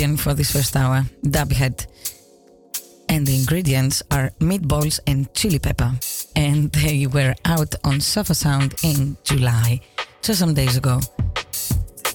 Ingredient 0.00 0.20
for 0.20 0.34
this 0.34 0.50
first 0.50 0.76
hour, 0.76 1.04
dubhead. 1.22 1.86
And 3.08 3.26
the 3.26 3.36
ingredients 3.36 4.02
are 4.10 4.30
meatballs 4.40 4.98
and 5.06 5.32
chili 5.34 5.58
pepper. 5.58 5.92
And 6.36 6.72
they 6.72 7.06
were 7.06 7.34
out 7.44 7.74
on 7.84 8.00
Sofa 8.00 8.34
Sound 8.34 8.74
in 8.82 9.16
July, 9.24 9.80
so 10.22 10.32
some 10.32 10.54
days 10.54 10.76
ago. 10.76 11.00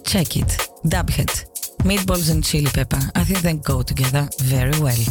Check 0.04 0.38
it. 0.38 0.70
Dubhead. 0.84 1.32
Meatballs 1.84 2.32
and 2.32 2.44
chili 2.44 2.72
pepper. 2.74 3.02
I 3.14 3.24
think 3.24 3.42
they 3.42 3.54
go 3.54 3.84
together 3.84 4.28
very 4.40 4.80
well. 4.80 5.04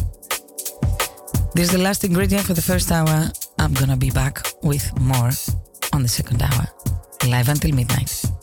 This 1.55 1.69
is 1.69 1.73
the 1.73 1.79
last 1.79 2.03
ingredient 2.05 2.45
for 2.45 2.55
the 2.55 2.63
first 2.63 2.91
hour. 2.91 3.31
I'm 3.59 3.75
gonna 3.75 3.97
be 3.97 4.11
back 4.11 4.45
with 4.63 4.85
more 4.99 5.31
on 5.93 6.03
the 6.03 6.09
second 6.09 6.43
hour. 6.43 6.67
Live 7.29 7.49
until 7.49 7.73
midnight. 7.73 8.34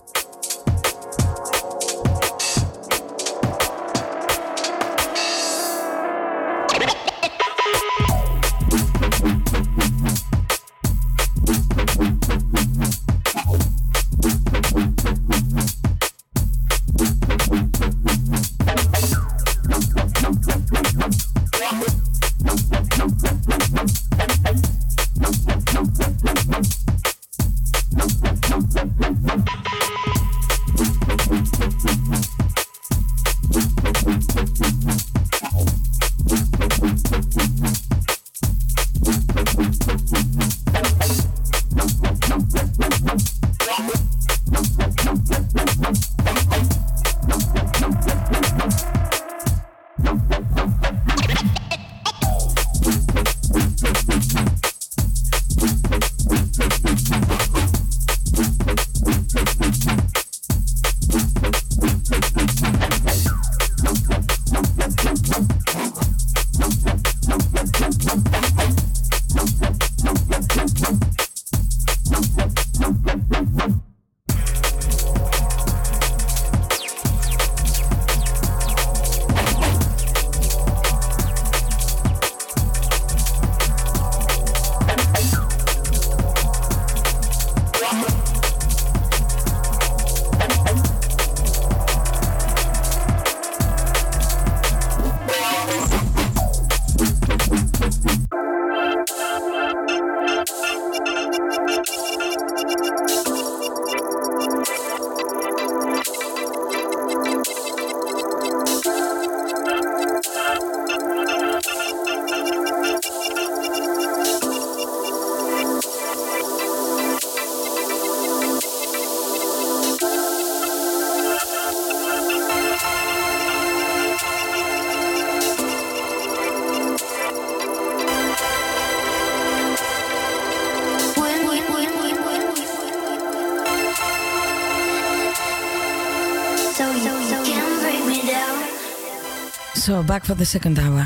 So 140.01 140.07
back 140.07 140.25
for 140.25 140.33
the 140.33 140.47
second 140.47 140.79
hour. 140.79 141.05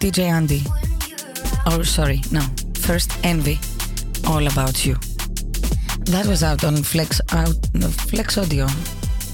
DJ 0.00 0.24
Andy. 0.24 0.62
Oh, 1.66 1.84
sorry, 1.84 2.20
no. 2.32 2.40
First 2.74 3.12
Envy. 3.22 3.60
All 4.26 4.44
about 4.48 4.84
you. 4.84 4.94
That 6.10 6.26
was 6.26 6.42
out 6.42 6.64
on 6.64 6.74
Flex 6.82 7.20
out 7.30 7.54
Flex 8.10 8.36
Audio, 8.36 8.66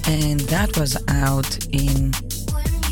and 0.06 0.40
that 0.52 0.76
was 0.76 0.98
out 1.08 1.48
in 1.72 2.12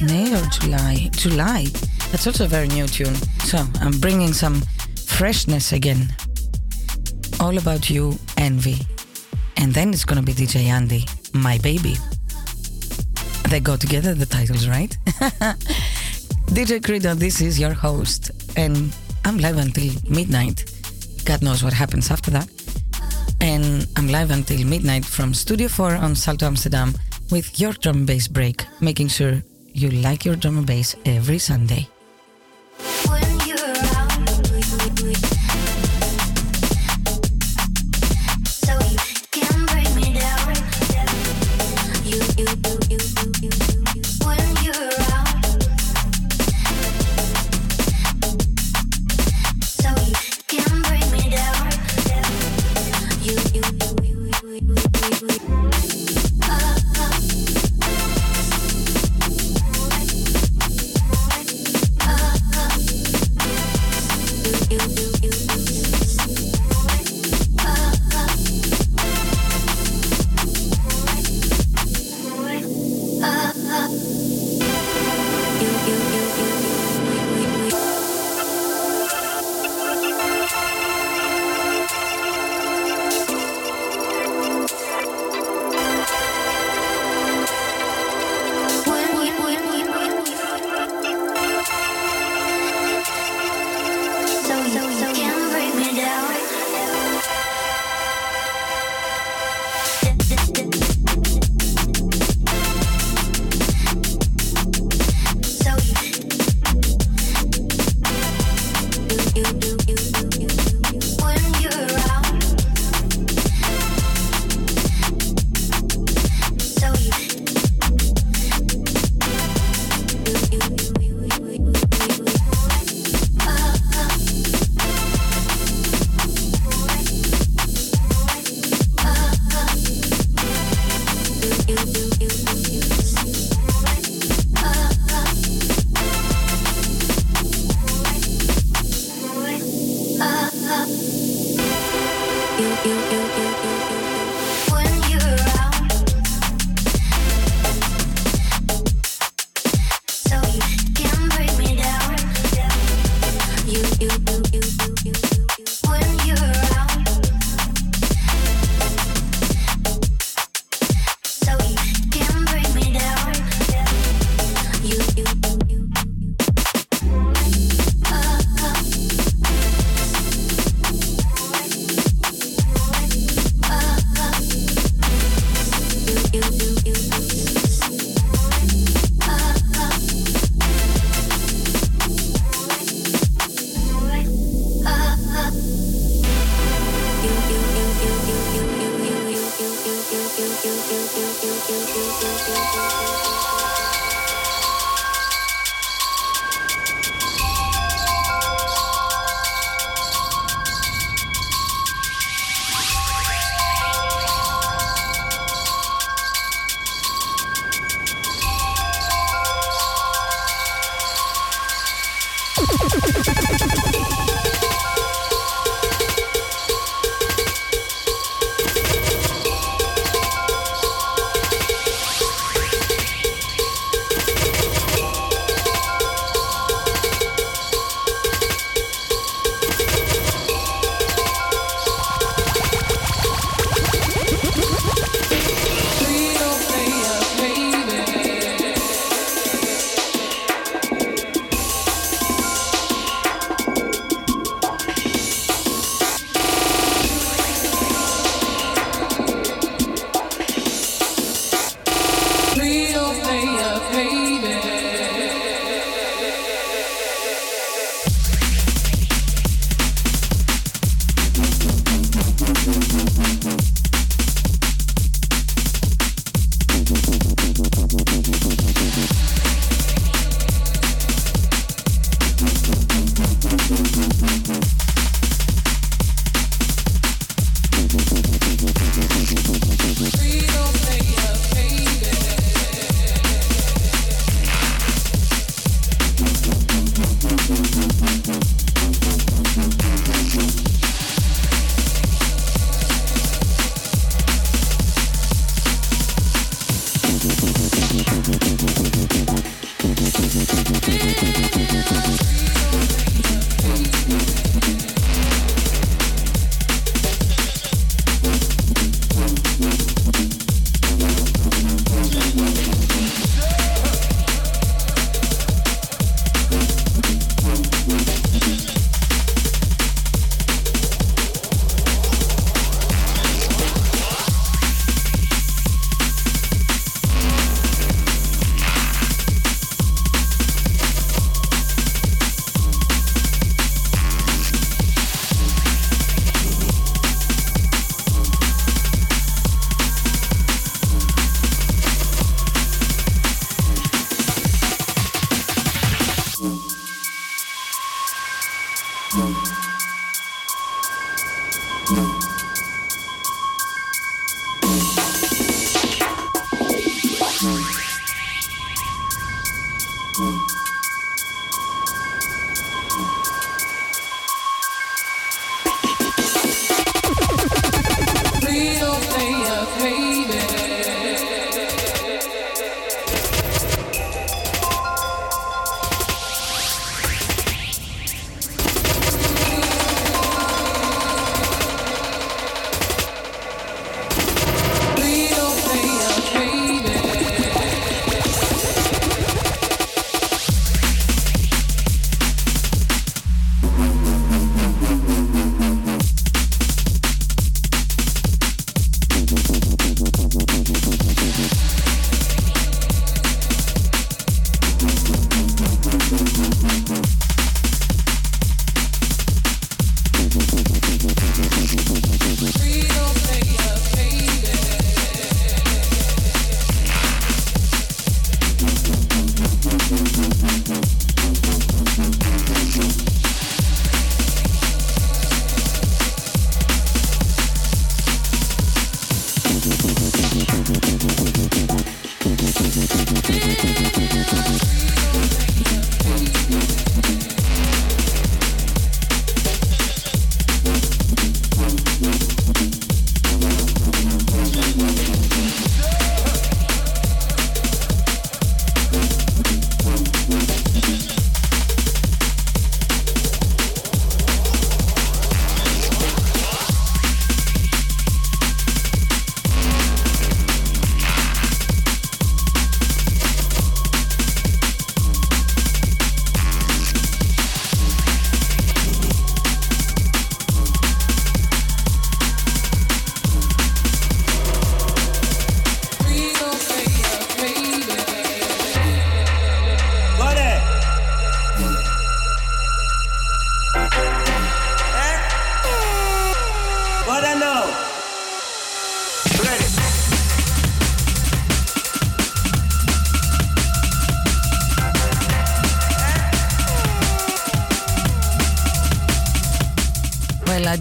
May 0.00 0.32
or 0.34 0.46
July. 0.46 1.10
July. 1.12 1.66
That's 2.10 2.26
also 2.26 2.46
a 2.46 2.48
very 2.48 2.68
new 2.68 2.86
tune. 2.86 3.14
So 3.44 3.58
I'm 3.82 4.00
bringing 4.00 4.32
some 4.32 4.62
freshness 5.04 5.72
again. 5.72 6.08
All 7.38 7.58
about 7.58 7.90
you, 7.90 8.18
Envy. 8.38 8.78
And 9.58 9.74
then 9.74 9.90
it's 9.90 10.06
gonna 10.06 10.22
be 10.22 10.32
DJ 10.32 10.68
Andy, 10.68 11.04
My 11.34 11.58
Baby. 11.58 11.96
They 13.50 13.60
go 13.60 13.76
together, 13.76 14.14
the 14.14 14.26
titles, 14.26 14.66
right? 14.68 14.96
DJ 16.50 16.82
Credo, 16.82 17.14
this 17.14 17.40
is 17.40 17.58
your 17.60 17.72
host, 17.72 18.30
and 18.56 18.94
I'm 19.24 19.38
live 19.38 19.58
until 19.58 19.92
midnight. 20.08 20.64
God 21.24 21.42
knows 21.42 21.62
what 21.62 21.72
happens 21.72 22.10
after 22.10 22.30
that. 22.30 22.48
And 23.40 23.86
I'm 23.96 24.08
live 24.08 24.30
until 24.30 24.66
midnight 24.66 25.04
from 25.04 25.34
Studio 25.34 25.68
4 25.68 25.96
on 25.96 26.14
Salto 26.16 26.46
Amsterdam 26.46 26.94
with 27.30 27.60
your 27.60 27.72
drum 27.74 27.98
and 27.98 28.06
bass 28.06 28.26
break, 28.28 28.64
making 28.80 29.08
sure 29.08 29.42
you 29.72 29.90
like 29.90 30.24
your 30.24 30.36
drum 30.36 30.58
and 30.58 30.66
bass 30.66 30.96
every 31.04 31.38
Sunday. 31.38 31.88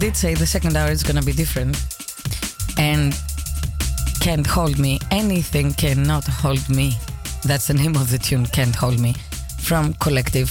Did 0.08 0.16
say 0.16 0.32
the 0.32 0.46
second 0.46 0.74
hour 0.74 0.90
is 0.90 1.02
gonna 1.02 1.20
be 1.20 1.34
different 1.34 1.76
and 2.78 3.12
can't 4.20 4.46
hold 4.46 4.78
me. 4.78 4.98
Anything 5.10 5.74
cannot 5.74 6.24
hold 6.26 6.66
me. 6.70 6.96
That's 7.44 7.66
the 7.66 7.74
name 7.74 7.94
of 7.94 8.10
the 8.10 8.16
tune, 8.16 8.46
Can't 8.46 8.74
Hold 8.74 8.98
Me, 9.00 9.14
from 9.60 9.92
Collective. 10.04 10.50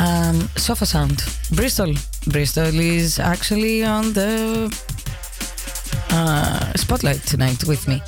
Um, 0.00 0.48
Sofa 0.56 0.86
Sound, 0.86 1.22
Bristol. 1.52 1.94
Bristol 2.26 2.74
is 2.80 3.20
actually 3.20 3.84
on 3.84 4.12
the 4.12 4.66
uh, 6.10 6.72
spotlight 6.74 7.22
tonight 7.22 7.62
with 7.64 7.86
me. 7.86 8.02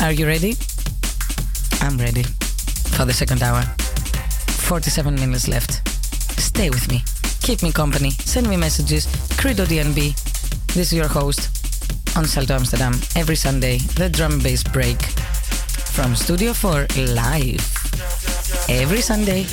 Are 0.00 0.12
you 0.12 0.26
ready? 0.28 0.54
I'm 1.80 1.98
ready 1.98 2.22
for 2.94 3.04
the 3.04 3.12
second 3.12 3.42
hour. 3.42 3.62
47 4.68 5.16
minutes 5.16 5.48
left. 5.48 5.81
Stay 6.62 6.70
with 6.70 6.92
me. 6.92 7.02
Keep 7.40 7.64
me 7.64 7.72
company. 7.72 8.10
Send 8.10 8.48
me 8.48 8.56
messages. 8.56 9.08
Credo 9.36 9.64
DNB. 9.64 10.14
This 10.74 10.92
is 10.92 10.92
your 10.92 11.08
host 11.08 11.50
on 12.16 12.24
Salto 12.24 12.54
Amsterdam 12.54 12.92
every 13.16 13.34
Sunday. 13.34 13.78
The 13.98 14.08
drum 14.08 14.38
bass 14.38 14.62
break 14.62 15.02
from 15.90 16.14
Studio 16.14 16.52
4 16.52 16.86
live 17.14 17.66
every 18.68 19.00
Sunday. 19.00 19.44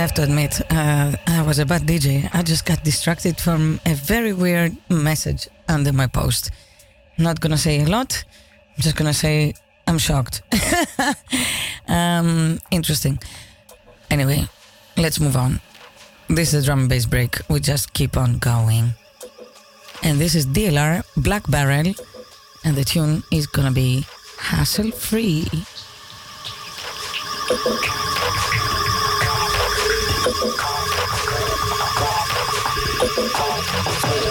Have 0.00 0.14
to 0.14 0.22
admit, 0.22 0.62
uh, 0.70 1.12
I 1.26 1.42
was 1.42 1.58
a 1.58 1.66
bad 1.66 1.82
DJ. 1.82 2.28
I 2.32 2.42
just 2.42 2.64
got 2.64 2.82
distracted 2.82 3.38
from 3.38 3.80
a 3.84 3.92
very 3.92 4.32
weird 4.32 4.74
message 4.88 5.46
under 5.68 5.92
my 5.92 6.06
post. 6.06 6.50
Not 7.18 7.40
gonna 7.40 7.58
say 7.58 7.82
a 7.82 7.86
lot. 7.86 8.24
I'm 8.76 8.82
just 8.82 8.96
gonna 8.96 9.12
say 9.12 9.52
I'm 9.86 9.98
shocked. 9.98 10.40
um, 11.88 12.60
interesting. 12.70 13.18
Anyway, 14.10 14.48
let's 14.96 15.20
move 15.20 15.36
on. 15.36 15.60
This 16.28 16.54
is 16.54 16.62
a 16.62 16.66
drum 16.66 16.80
and 16.80 16.88
bass 16.88 17.04
break. 17.04 17.36
We 17.50 17.60
just 17.60 17.92
keep 17.92 18.16
on 18.16 18.38
going. 18.38 18.94
And 20.02 20.18
this 20.18 20.34
is 20.34 20.46
DLR 20.46 21.04
Black 21.18 21.46
Barrel, 21.50 21.92
and 22.64 22.74
the 22.74 22.84
tune 22.84 23.22
is 23.30 23.46
gonna 23.46 23.72
be 23.72 24.06
hassle 24.38 24.92
free. 24.92 25.46
Thank 30.22 30.44
you. 34.24 34.29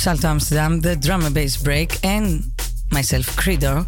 Salto 0.00 0.28
Amsterdam, 0.28 0.80
the 0.80 0.96
drum 0.96 1.26
and 1.26 1.34
bass 1.34 1.58
break, 1.58 2.02
and 2.02 2.50
myself, 2.90 3.36
Credo, 3.36 3.84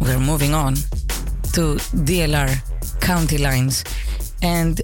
we're 0.00 0.18
moving 0.18 0.52
on 0.52 0.74
to 1.54 1.78
DLR 1.94 2.50
County 3.00 3.38
Lines. 3.38 3.84
And 4.42 4.82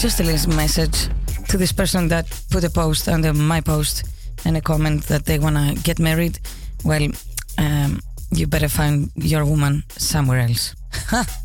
just 0.00 0.18
a 0.18 0.24
little 0.24 0.56
message 0.56 1.08
to 1.50 1.56
this 1.56 1.70
person 1.70 2.08
that 2.08 2.26
put 2.50 2.64
a 2.64 2.70
post 2.70 3.08
under 3.08 3.32
my 3.32 3.60
post 3.60 4.08
and 4.44 4.56
a 4.56 4.60
comment 4.60 5.04
that 5.04 5.24
they 5.24 5.38
want 5.38 5.54
to 5.54 5.80
get 5.84 6.00
married. 6.00 6.40
Well, 6.84 7.08
um, 7.58 8.00
you 8.32 8.48
better 8.48 8.68
find 8.68 9.12
your 9.14 9.44
woman 9.44 9.84
somewhere 9.90 10.40
else. 10.40 10.74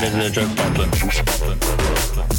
rid 0.00 0.14
of 0.14 0.22
the 0.24 0.30
drug 0.30 0.56
problem. 0.56 2.35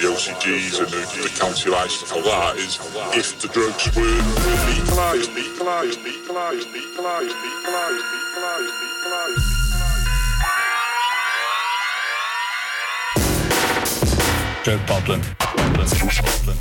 OCGs 0.00 0.78
and 0.80 0.88
the, 0.88 0.98
the 1.22 1.28
county 1.38 1.70
lines 1.70 1.94
for 1.94 2.20
that 2.22 2.56
is 2.56 2.78
if 3.16 3.40
the 3.40 3.48
drugs 3.48 3.86
were, 3.94 4.02
legalised, 4.02 5.32
legalised, 5.32 6.02
legalised, 6.02 6.68
legalised, 6.72 7.36
legalised, 7.36 8.04
legalised, 8.12 8.74
legalised. 8.82 9.64
Problem. 14.86 16.53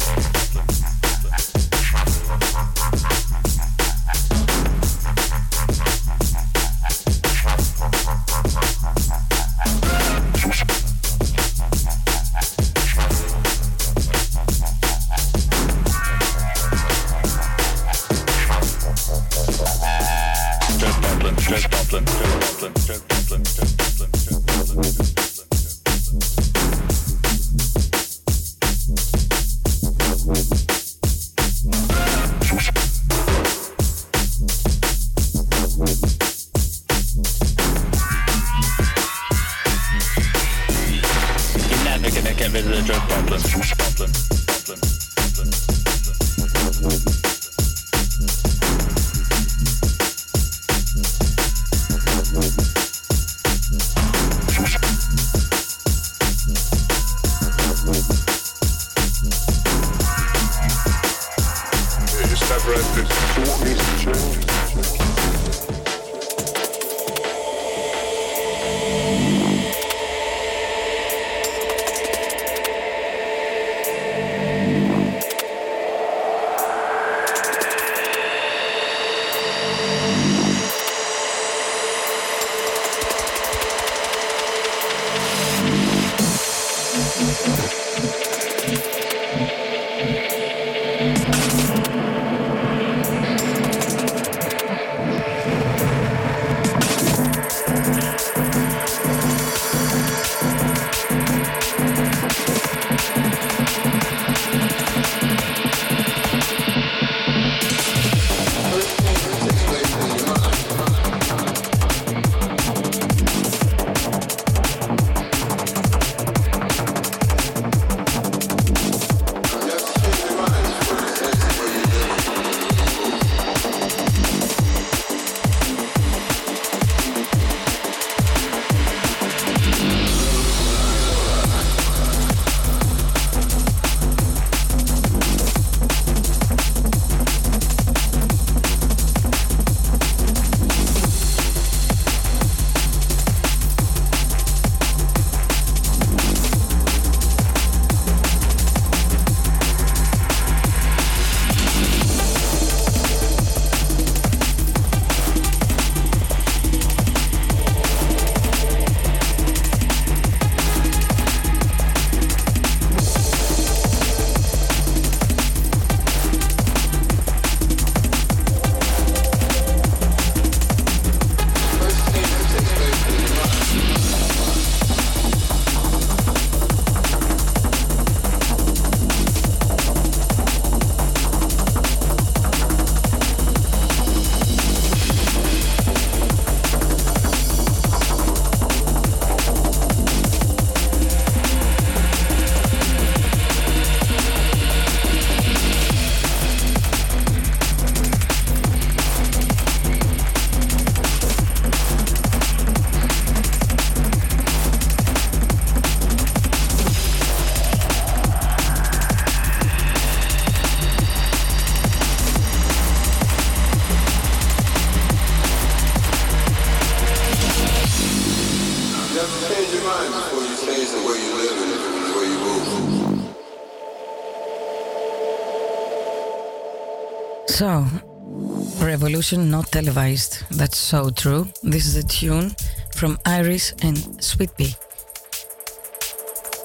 Revolution 229.04 229.52
not 229.52 229.70
televised. 229.70 230.46
That's 230.50 230.78
so 230.78 231.10
true. 231.10 231.46
This 231.62 231.86
is 231.88 231.98
a 231.98 232.04
tune 232.04 232.56
from 232.96 233.20
Iris 233.26 233.74
and 233.82 233.98
Sweet 234.24 234.56
Pea. 234.56 234.74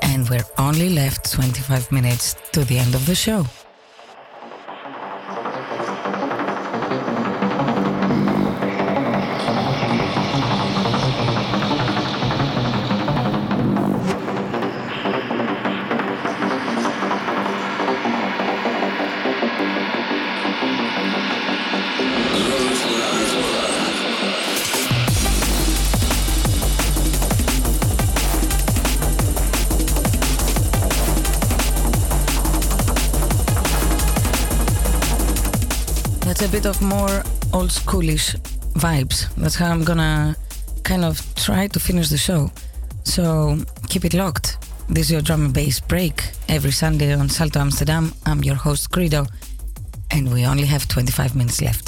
And 0.03 0.29
we're 0.31 0.47
only 0.57 0.89
left 0.89 1.33
25 1.33 1.91
minutes 1.91 2.37
to 2.53 2.65
the 2.65 2.79
end 2.79 2.95
of 2.95 3.05
the 3.07 3.15
show. 3.17 3.45
Bit 36.63 36.67
of 36.67 36.83
more 36.83 37.23
old 37.53 37.71
schoolish 37.71 38.35
vibes. 38.75 39.33
That's 39.37 39.55
how 39.55 39.71
I'm 39.71 39.85
gonna 39.85 40.35
kind 40.83 41.05
of 41.05 41.15
try 41.37 41.69
to 41.69 41.79
finish 41.79 42.09
the 42.09 42.17
show. 42.17 42.51
So 43.05 43.59
keep 43.89 44.05
it 44.05 44.13
locked. 44.13 44.59
This 44.89 45.07
is 45.07 45.13
your 45.13 45.21
drum 45.21 45.45
and 45.45 45.55
bass 45.55 45.79
break 45.79 46.17
every 46.49 46.73
Sunday 46.73 47.13
on 47.15 47.29
Salto 47.29 47.61
Amsterdam. 47.61 48.13
I'm 48.27 48.43
your 48.43 48.57
host, 48.57 48.91
Credo, 48.91 49.27
and 50.11 50.33
we 50.33 50.47
only 50.47 50.67
have 50.67 50.89
25 50.89 51.37
minutes 51.37 51.63
left. 51.63 51.88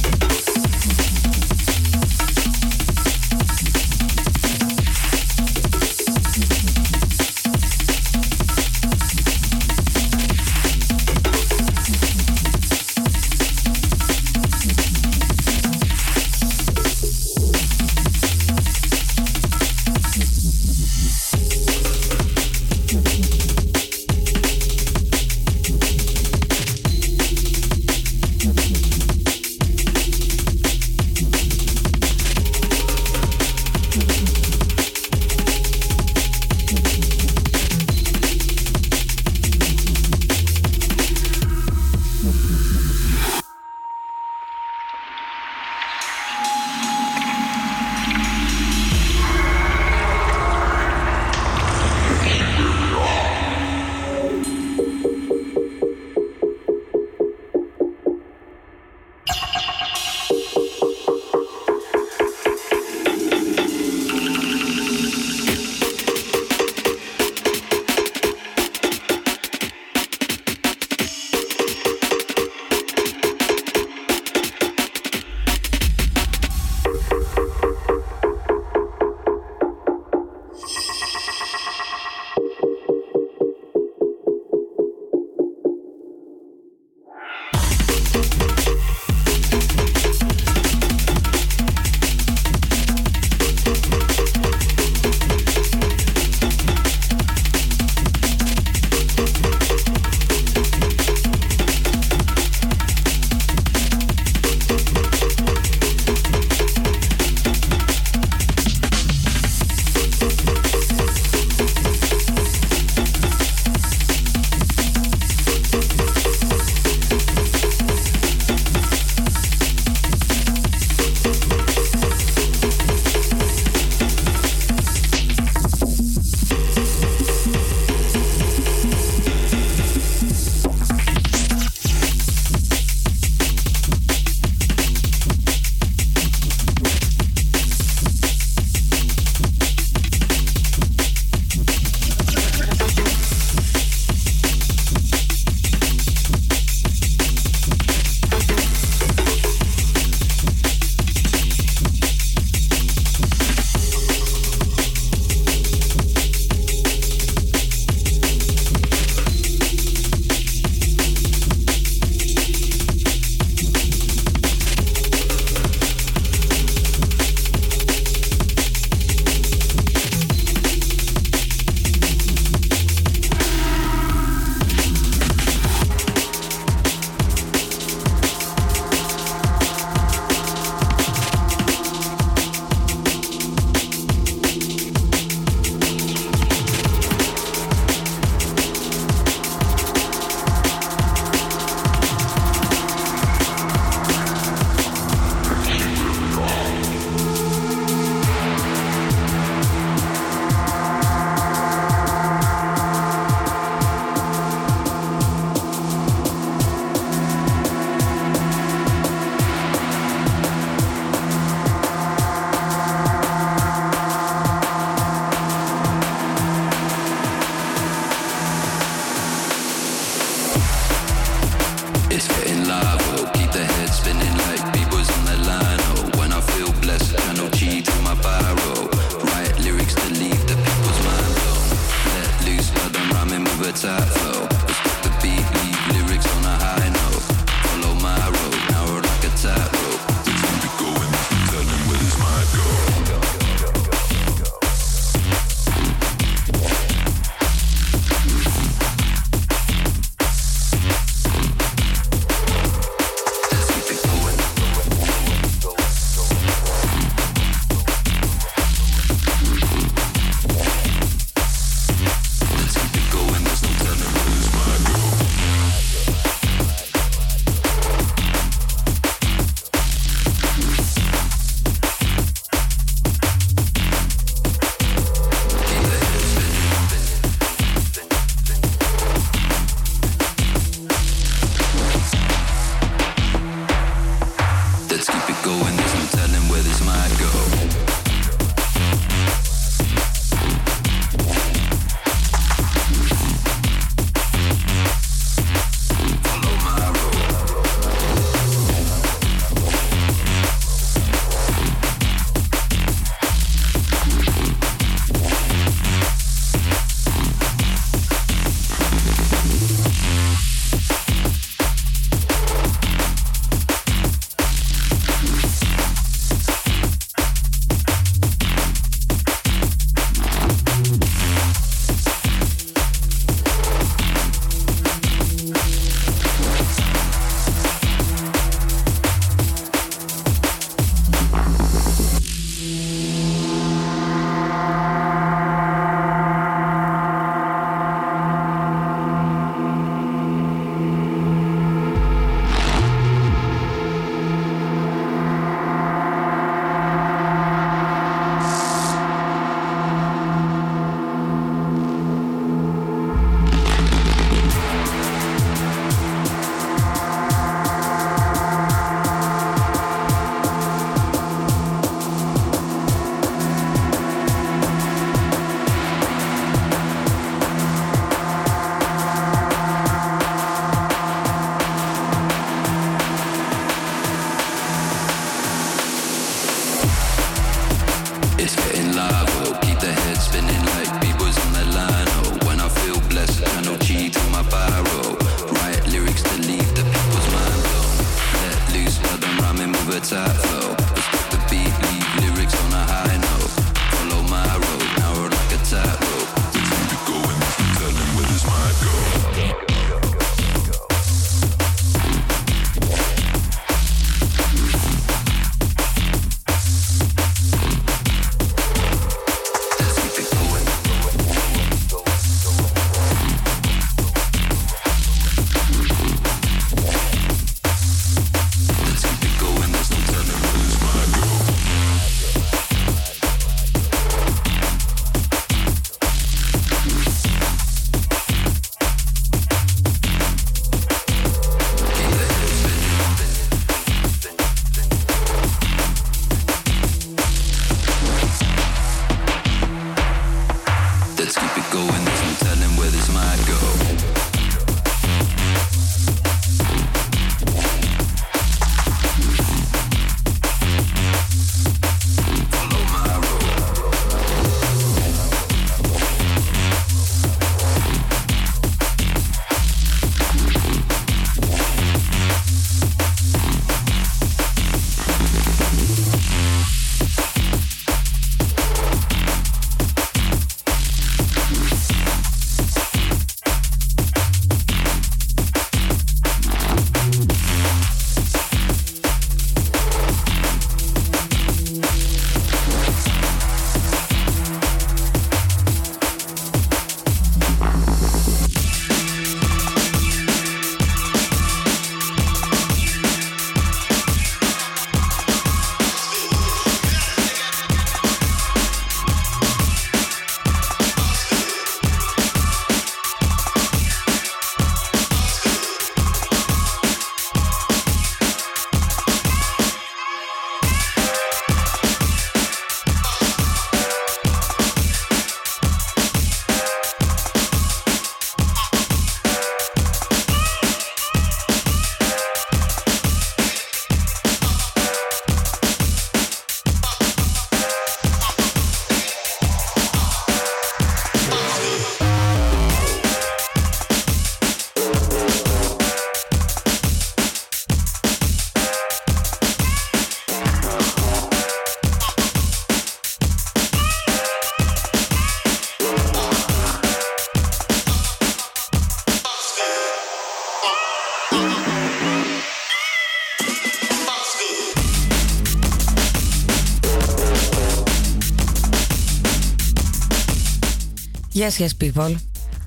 Yes, 561.41 561.59
yes, 561.59 561.73
people. 561.73 562.15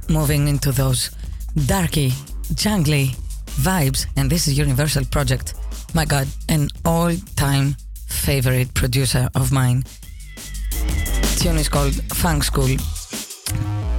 Moving 0.08 0.48
into 0.48 0.72
those 0.72 1.12
darky, 1.66 2.10
jungly 2.54 3.14
vibes, 3.62 4.06
and 4.16 4.28
this 4.28 4.48
is 4.48 4.58
Universal 4.58 5.04
Project. 5.12 5.54
My 5.94 6.04
God, 6.04 6.26
an 6.48 6.70
all-time 6.84 7.76
favorite 8.08 8.74
producer 8.74 9.28
of 9.36 9.52
mine. 9.52 9.84
Tune 11.36 11.56
is 11.56 11.68
called 11.68 11.94
Funk 12.14 12.42
School. 12.42 12.76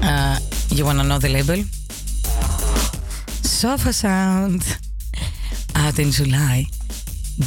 Uh, 0.04 0.40
you 0.72 0.84
wanna 0.84 1.06
know 1.06 1.20
the 1.20 1.30
label? 1.30 1.64
Sofa 3.48 3.94
Sound. 3.94 4.78
Out 5.76 6.00
in 6.00 6.12
July. 6.12 6.66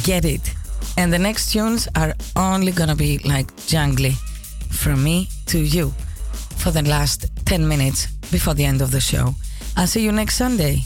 Get 0.01 0.25
it. 0.25 0.55
And 0.97 1.13
the 1.13 1.19
next 1.19 1.51
tunes 1.51 1.87
are 1.95 2.15
only 2.35 2.71
gonna 2.71 2.95
be 2.95 3.19
like 3.19 3.55
jungly. 3.67 4.15
From 4.71 5.03
me 5.03 5.29
to 5.45 5.59
you 5.59 5.93
for 6.59 6.71
the 6.71 6.83
last 6.83 7.25
10 7.45 7.67
minutes 7.67 8.07
before 8.31 8.53
the 8.53 8.65
end 8.65 8.81
of 8.81 8.91
the 8.91 8.99
show. 8.99 9.33
I'll 9.77 9.87
see 9.87 10.03
you 10.03 10.11
next 10.11 10.35
Sunday. 10.35 10.81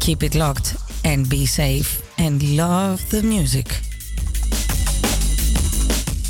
Keep 0.00 0.22
it 0.22 0.34
locked 0.34 0.76
and 1.04 1.28
be 1.28 1.46
safe 1.46 2.02
and 2.18 2.42
love 2.56 3.08
the 3.10 3.22
music. 3.22 3.66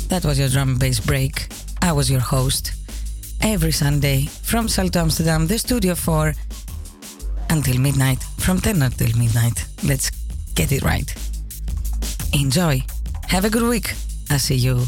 That 0.09 0.25
was 0.25 0.37
your 0.37 0.49
drum 0.49 0.69
and 0.69 0.79
bass 0.79 0.99
break. 0.99 1.47
I 1.81 1.91
was 1.91 2.09
your 2.09 2.19
host. 2.19 2.73
Every 3.41 3.71
Sunday 3.71 4.27
from 4.43 4.67
Salto 4.67 4.99
Amsterdam, 4.99 5.47
the 5.47 5.57
studio 5.57 5.95
for 5.95 6.33
until 7.49 7.79
midnight, 7.79 8.21
from 8.37 8.59
10 8.59 8.81
until 8.81 9.17
midnight. 9.17 9.65
Let's 9.83 10.09
get 10.55 10.71
it 10.71 10.83
right. 10.83 11.13
Enjoy. 12.33 12.83
Have 13.27 13.45
a 13.45 13.49
good 13.49 13.67
week. 13.67 13.93
I'll 14.29 14.39
see 14.39 14.55
you 14.55 14.85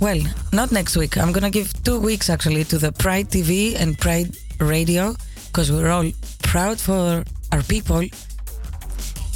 well, 0.00 0.20
not 0.52 0.72
next 0.72 0.96
week. 0.96 1.16
I'm 1.16 1.32
gonna 1.32 1.50
give 1.50 1.72
two 1.82 1.98
weeks 1.98 2.30
actually 2.30 2.64
to 2.64 2.78
the 2.78 2.92
Pride 2.92 3.28
TV 3.28 3.74
and 3.76 3.98
Pride 3.98 4.36
Radio 4.60 5.14
because 5.46 5.72
we're 5.72 5.90
all 5.90 6.10
proud 6.42 6.78
for 6.78 7.24
our 7.52 7.62
people, 7.62 8.02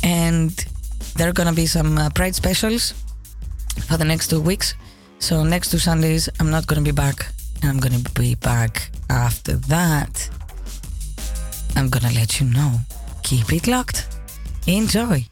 and 0.02 0.50
there 1.16 1.28
are 1.28 1.32
gonna 1.32 1.52
be 1.52 1.66
some 1.66 1.98
uh, 1.98 2.10
Pride 2.10 2.34
specials 2.34 2.94
for 3.88 3.96
the 3.96 4.04
next 4.04 4.28
two 4.28 4.40
weeks. 4.40 4.74
So 5.18 5.44
next 5.44 5.70
two 5.70 5.78
Sundays, 5.78 6.28
I'm 6.40 6.50
not 6.50 6.66
gonna 6.66 6.82
be 6.82 6.92
back, 6.92 7.26
and 7.62 7.70
I'm 7.70 7.80
gonna 7.80 8.02
be 8.14 8.34
back 8.36 8.90
after 9.10 9.56
that. 9.68 10.28
I'm 11.76 11.88
gonna 11.88 12.12
let 12.12 12.40
you 12.40 12.46
know. 12.46 12.78
Keep 13.22 13.52
it 13.52 13.66
locked. 13.66 14.06
Enjoy. 14.66 15.26